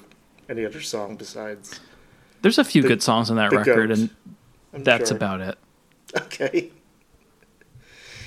[0.49, 1.79] any other song besides.
[2.41, 3.97] There's a few the, good songs on that record, goat.
[3.97, 4.09] and
[4.73, 5.17] I'm that's sure.
[5.17, 5.57] about it.
[6.15, 6.71] Okay.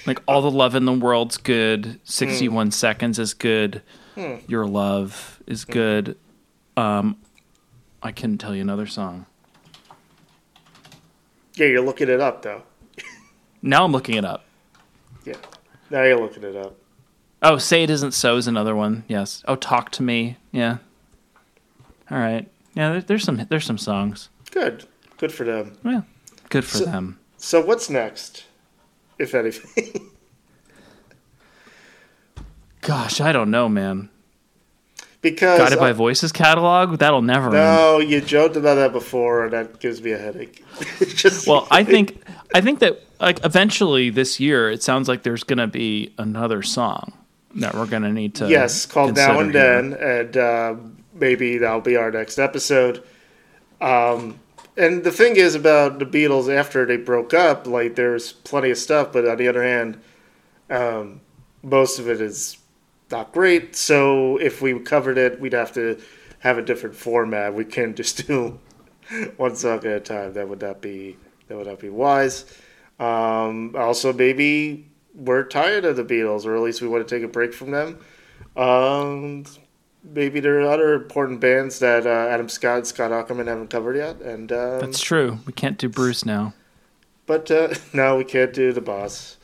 [0.06, 1.86] Like all the love in the world's good.
[1.86, 1.92] Hmm.
[2.04, 2.72] Sixty-one mm.
[2.72, 3.82] seconds is good.
[4.16, 4.48] Mm.
[4.48, 5.72] Your love is mm.
[5.72, 6.16] good.
[6.76, 7.16] Um,
[8.12, 9.26] couldn't tell you another song.
[11.55, 12.62] Yeah, you're looking it up though.
[13.62, 14.44] Now I'm looking it up.
[15.24, 15.34] Yeah,
[15.90, 16.76] now you're looking it up.
[17.42, 19.05] Oh, say it isn't so is another one.
[19.09, 19.42] Yes.
[19.49, 20.36] Oh, talk to me.
[20.53, 20.78] Yeah.
[22.11, 22.49] All right.
[22.74, 24.28] Yeah, there, there's some there's some songs.
[24.51, 24.86] Good,
[25.18, 25.76] good for them.
[25.84, 26.03] Yeah.
[26.49, 27.18] Good for So- them.
[27.40, 28.44] So what's next,
[29.18, 30.11] if anything?
[32.80, 34.09] Gosh, I don't know, man.
[35.21, 36.99] Because Guided by Voices catalog?
[36.99, 37.55] That'll never end.
[37.55, 40.64] no, you joked about that before, and that gives me a headache.
[41.01, 42.23] Just Well, I think
[42.55, 46.62] I think that like eventually this year, it sounds like there's going to be another
[46.62, 47.12] song
[47.57, 49.83] that we're going to need to yes, called now and here.
[49.83, 50.75] then, and uh,
[51.14, 53.03] maybe that'll be our next episode.
[53.81, 54.39] Um,
[54.77, 58.79] and the thing is about the Beatles after they broke up, like there's plenty of
[58.79, 60.01] stuff, but on the other hand,
[60.71, 61.21] um,
[61.62, 62.57] most of it is
[63.11, 63.76] not great.
[63.76, 66.00] So if we covered it, we'd have to
[66.40, 67.54] have a different format.
[67.54, 68.59] We can't just do
[69.36, 70.34] one song at a time.
[70.34, 71.16] That would not be
[71.48, 72.44] that would not be wise.
[73.00, 77.24] Um, also, maybe we're tired of the Beatles, or at least we want to take
[77.24, 77.98] a break from them.
[78.56, 79.44] Um,
[80.04, 84.20] maybe there are other important bands that uh, Adam Scott Scott Aukerman haven't covered yet,
[84.20, 85.38] and um, That's true.
[85.46, 86.54] We can't do Bruce now.
[87.26, 89.36] but uh, no, we can't do the boss.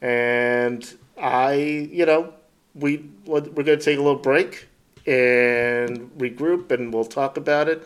[0.00, 0.86] And
[1.18, 2.32] I, you know,
[2.78, 4.68] we we're going to take a little break
[5.06, 7.82] and regroup, and we'll talk about it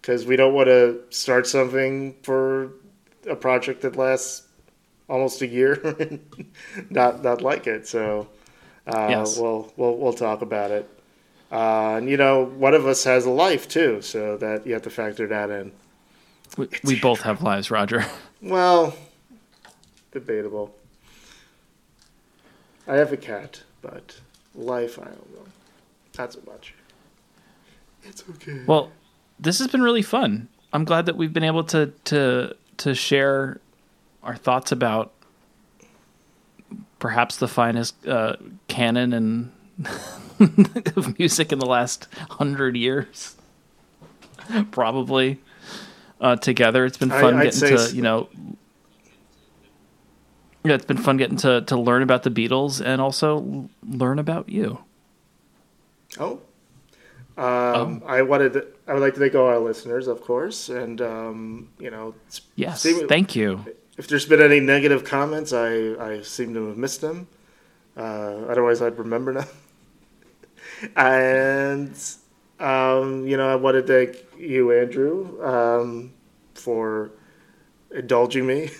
[0.00, 2.72] because we don't want to start something for
[3.28, 4.46] a project that lasts
[5.08, 6.20] almost a year, and
[6.90, 7.86] not not like it.
[7.86, 8.28] So
[8.86, 9.38] uh, Yes.
[9.38, 10.88] we'll we'll we'll talk about it.
[11.52, 14.82] Uh, and you know, one of us has a life too, so that you have
[14.82, 15.72] to factor that in.
[16.56, 18.04] We, we both have lives, Roger.
[18.42, 18.94] Well,
[20.12, 20.74] debatable.
[22.88, 24.20] I have a cat, but
[24.60, 25.42] life, I don't know.
[26.18, 26.74] Not so much.
[28.04, 28.62] It's okay.
[28.66, 28.90] Well,
[29.38, 30.48] this has been really fun.
[30.72, 33.60] I'm glad that we've been able to to to share
[34.22, 35.12] our thoughts about
[36.98, 38.36] perhaps the finest uh,
[38.68, 39.52] canon and
[40.96, 43.36] of music in the last hundred years.
[44.70, 45.38] Probably
[46.20, 46.84] uh, together.
[46.84, 48.28] It's been fun I'd getting to s- you know.
[50.64, 54.48] Yeah, it's been fun getting to, to learn about the Beatles and also learn about
[54.48, 54.78] you.
[56.18, 56.40] Oh.
[57.38, 58.52] Um, I wanted.
[58.52, 62.14] To, I would like to thank all our listeners, of course, and um, you know,
[62.56, 63.64] Yes, seem- thank you.
[63.96, 67.28] if there's been any negative comments, I I seem to have missed them.
[67.96, 69.48] Uh, otherwise, I'd remember them.
[70.96, 71.96] and
[72.58, 76.12] um, you know, I want to thank you, Andrew, um,
[76.54, 77.10] for
[77.90, 78.70] indulging me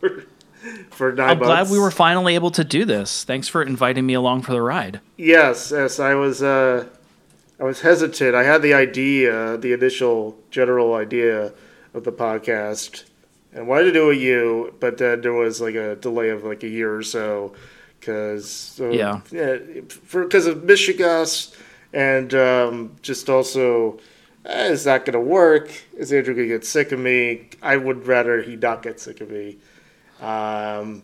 [0.90, 3.24] for, 9 I'm glad we were finally able to do this.
[3.24, 5.00] Thanks for inviting me along for the ride.
[5.16, 6.42] Yes, yes, I was.
[6.42, 6.86] Uh,
[7.60, 8.34] I was hesitant.
[8.34, 11.52] I had the idea, the initial general idea
[11.94, 13.04] of the podcast,
[13.52, 16.42] and wanted to do it with you, but then there was like a delay of
[16.42, 17.54] like a year or so
[18.00, 19.20] because Yeah.
[19.30, 19.58] yeah,
[19.88, 21.54] for because of Michigas
[21.92, 24.00] and um, just also.
[24.44, 25.70] Eh, is that going to work?
[25.96, 27.48] Is Andrew going to get sick of me?
[27.62, 29.58] I would rather he not get sick of me.
[30.22, 31.02] Um,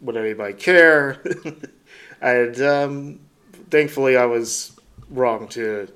[0.00, 1.22] would anybody care?
[2.20, 3.20] and um,
[3.70, 4.78] thankfully, I was
[5.10, 5.88] wrong to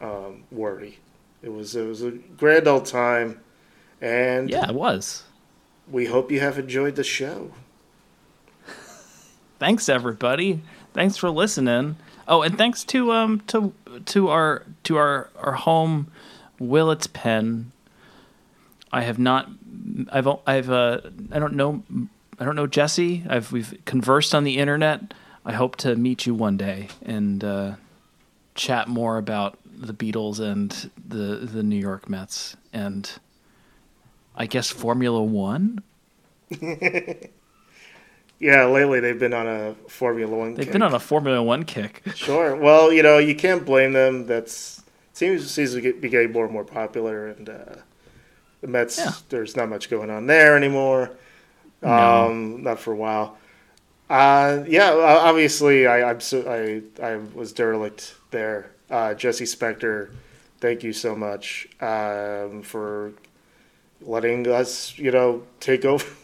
[0.00, 0.98] um, worry.
[1.42, 3.40] It was it was a grand old time,
[4.00, 5.24] and Yeah, it was.
[5.90, 7.50] we hope you have enjoyed the show.
[9.58, 10.62] Thanks everybody.
[10.92, 11.96] Thanks for listening.
[12.26, 13.74] Oh, and thanks to um to
[14.06, 16.10] to our to our our home
[16.58, 17.72] Willets Pen.
[18.92, 19.50] I have not
[20.10, 21.00] I've I've uh
[21.32, 21.82] I don't know
[22.38, 23.24] I don't know Jesse.
[23.28, 25.14] I've we've conversed on the internet.
[25.44, 27.74] I hope to meet you one day and uh,
[28.54, 33.10] chat more about the Beatles and the the New York Mets and
[34.36, 35.82] I guess Formula 1.
[38.40, 40.54] Yeah, lately they've been on a Formula One.
[40.54, 40.72] They've kick.
[40.72, 42.02] been on a Formula 1 kick.
[42.14, 42.56] Sure.
[42.56, 44.26] Well, you know, you can't blame them.
[44.26, 44.82] That's
[45.12, 47.76] seems seems to be getting more and more popular, and uh,
[48.64, 48.98] the Mets.
[48.98, 49.12] Yeah.
[49.28, 51.10] There's not much going on there anymore.
[51.82, 51.90] No.
[51.90, 53.36] Um, not for a while.
[54.08, 54.92] Uh, yeah.
[54.92, 58.70] Obviously, I, I'm so I I was derelict there.
[58.90, 60.10] Uh, Jesse Spector,
[60.60, 63.12] thank you so much um, for
[64.00, 66.06] letting us, you know, take over.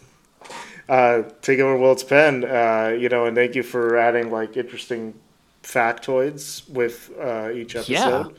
[0.88, 5.14] Uh, take over Willets Pen, uh, you know, and thank you for adding like interesting
[5.62, 8.34] factoids with uh, each episode.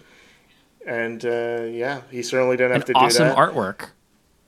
[0.88, 3.38] And uh, yeah, he certainly didn't have An to awesome do that.
[3.38, 3.90] Awesome artwork.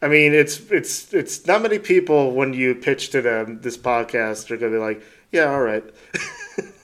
[0.01, 4.51] I mean, it's it's it's not many people when you pitch to them this podcast
[4.51, 5.83] are gonna be like, yeah, all right.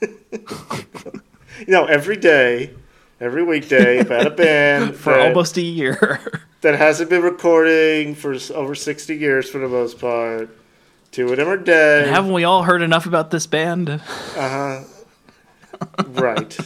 [0.32, 2.74] you know, every day
[3.20, 6.20] every weekday about a band for that, almost a year.
[6.62, 10.56] that hasn't been recording for over 60 years for the most part.
[11.12, 12.08] Two of them are dead.
[12.08, 13.90] Haven't we all heard enough about this band?
[13.90, 13.98] Uh
[14.36, 14.84] huh.
[16.08, 16.58] right.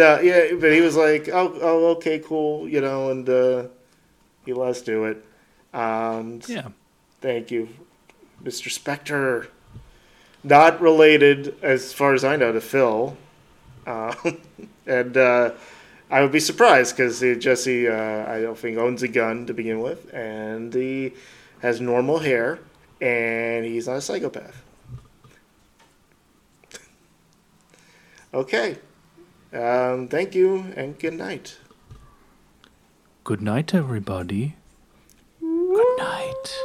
[0.00, 3.64] No, yeah, but he was like, "Oh, oh, okay, cool," you know, and uh,
[4.46, 5.22] he let us do it.
[5.74, 6.68] Um, Yeah.
[7.20, 7.68] Thank you,
[8.42, 8.68] Mr.
[8.70, 9.48] Spector.
[10.42, 13.14] Not related, as far as I know, to Phil,
[13.86, 14.14] uh,
[14.86, 15.50] and uh,
[16.10, 19.80] I would be surprised because Jesse, uh, I don't think owns a gun to begin
[19.80, 21.12] with, and he
[21.60, 22.58] has normal hair,
[23.02, 24.62] and he's not a psychopath.
[28.32, 28.78] Okay.
[29.52, 31.58] Um, thank you and good night.
[33.24, 34.54] Good night, everybody.
[35.40, 36.56] Good night.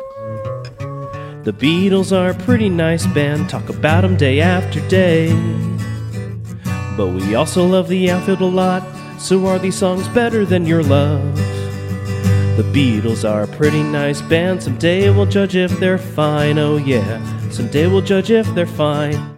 [1.44, 5.30] The Beatles are a pretty nice band, talk about 'em day after day.
[6.98, 8.84] But we also love the outfield a lot,
[9.20, 11.36] so are these songs better than your love?
[12.58, 17.20] The Beatles are a pretty nice band, someday we'll judge if they're fine, oh yeah,
[17.52, 19.35] someday we'll judge if they're fine.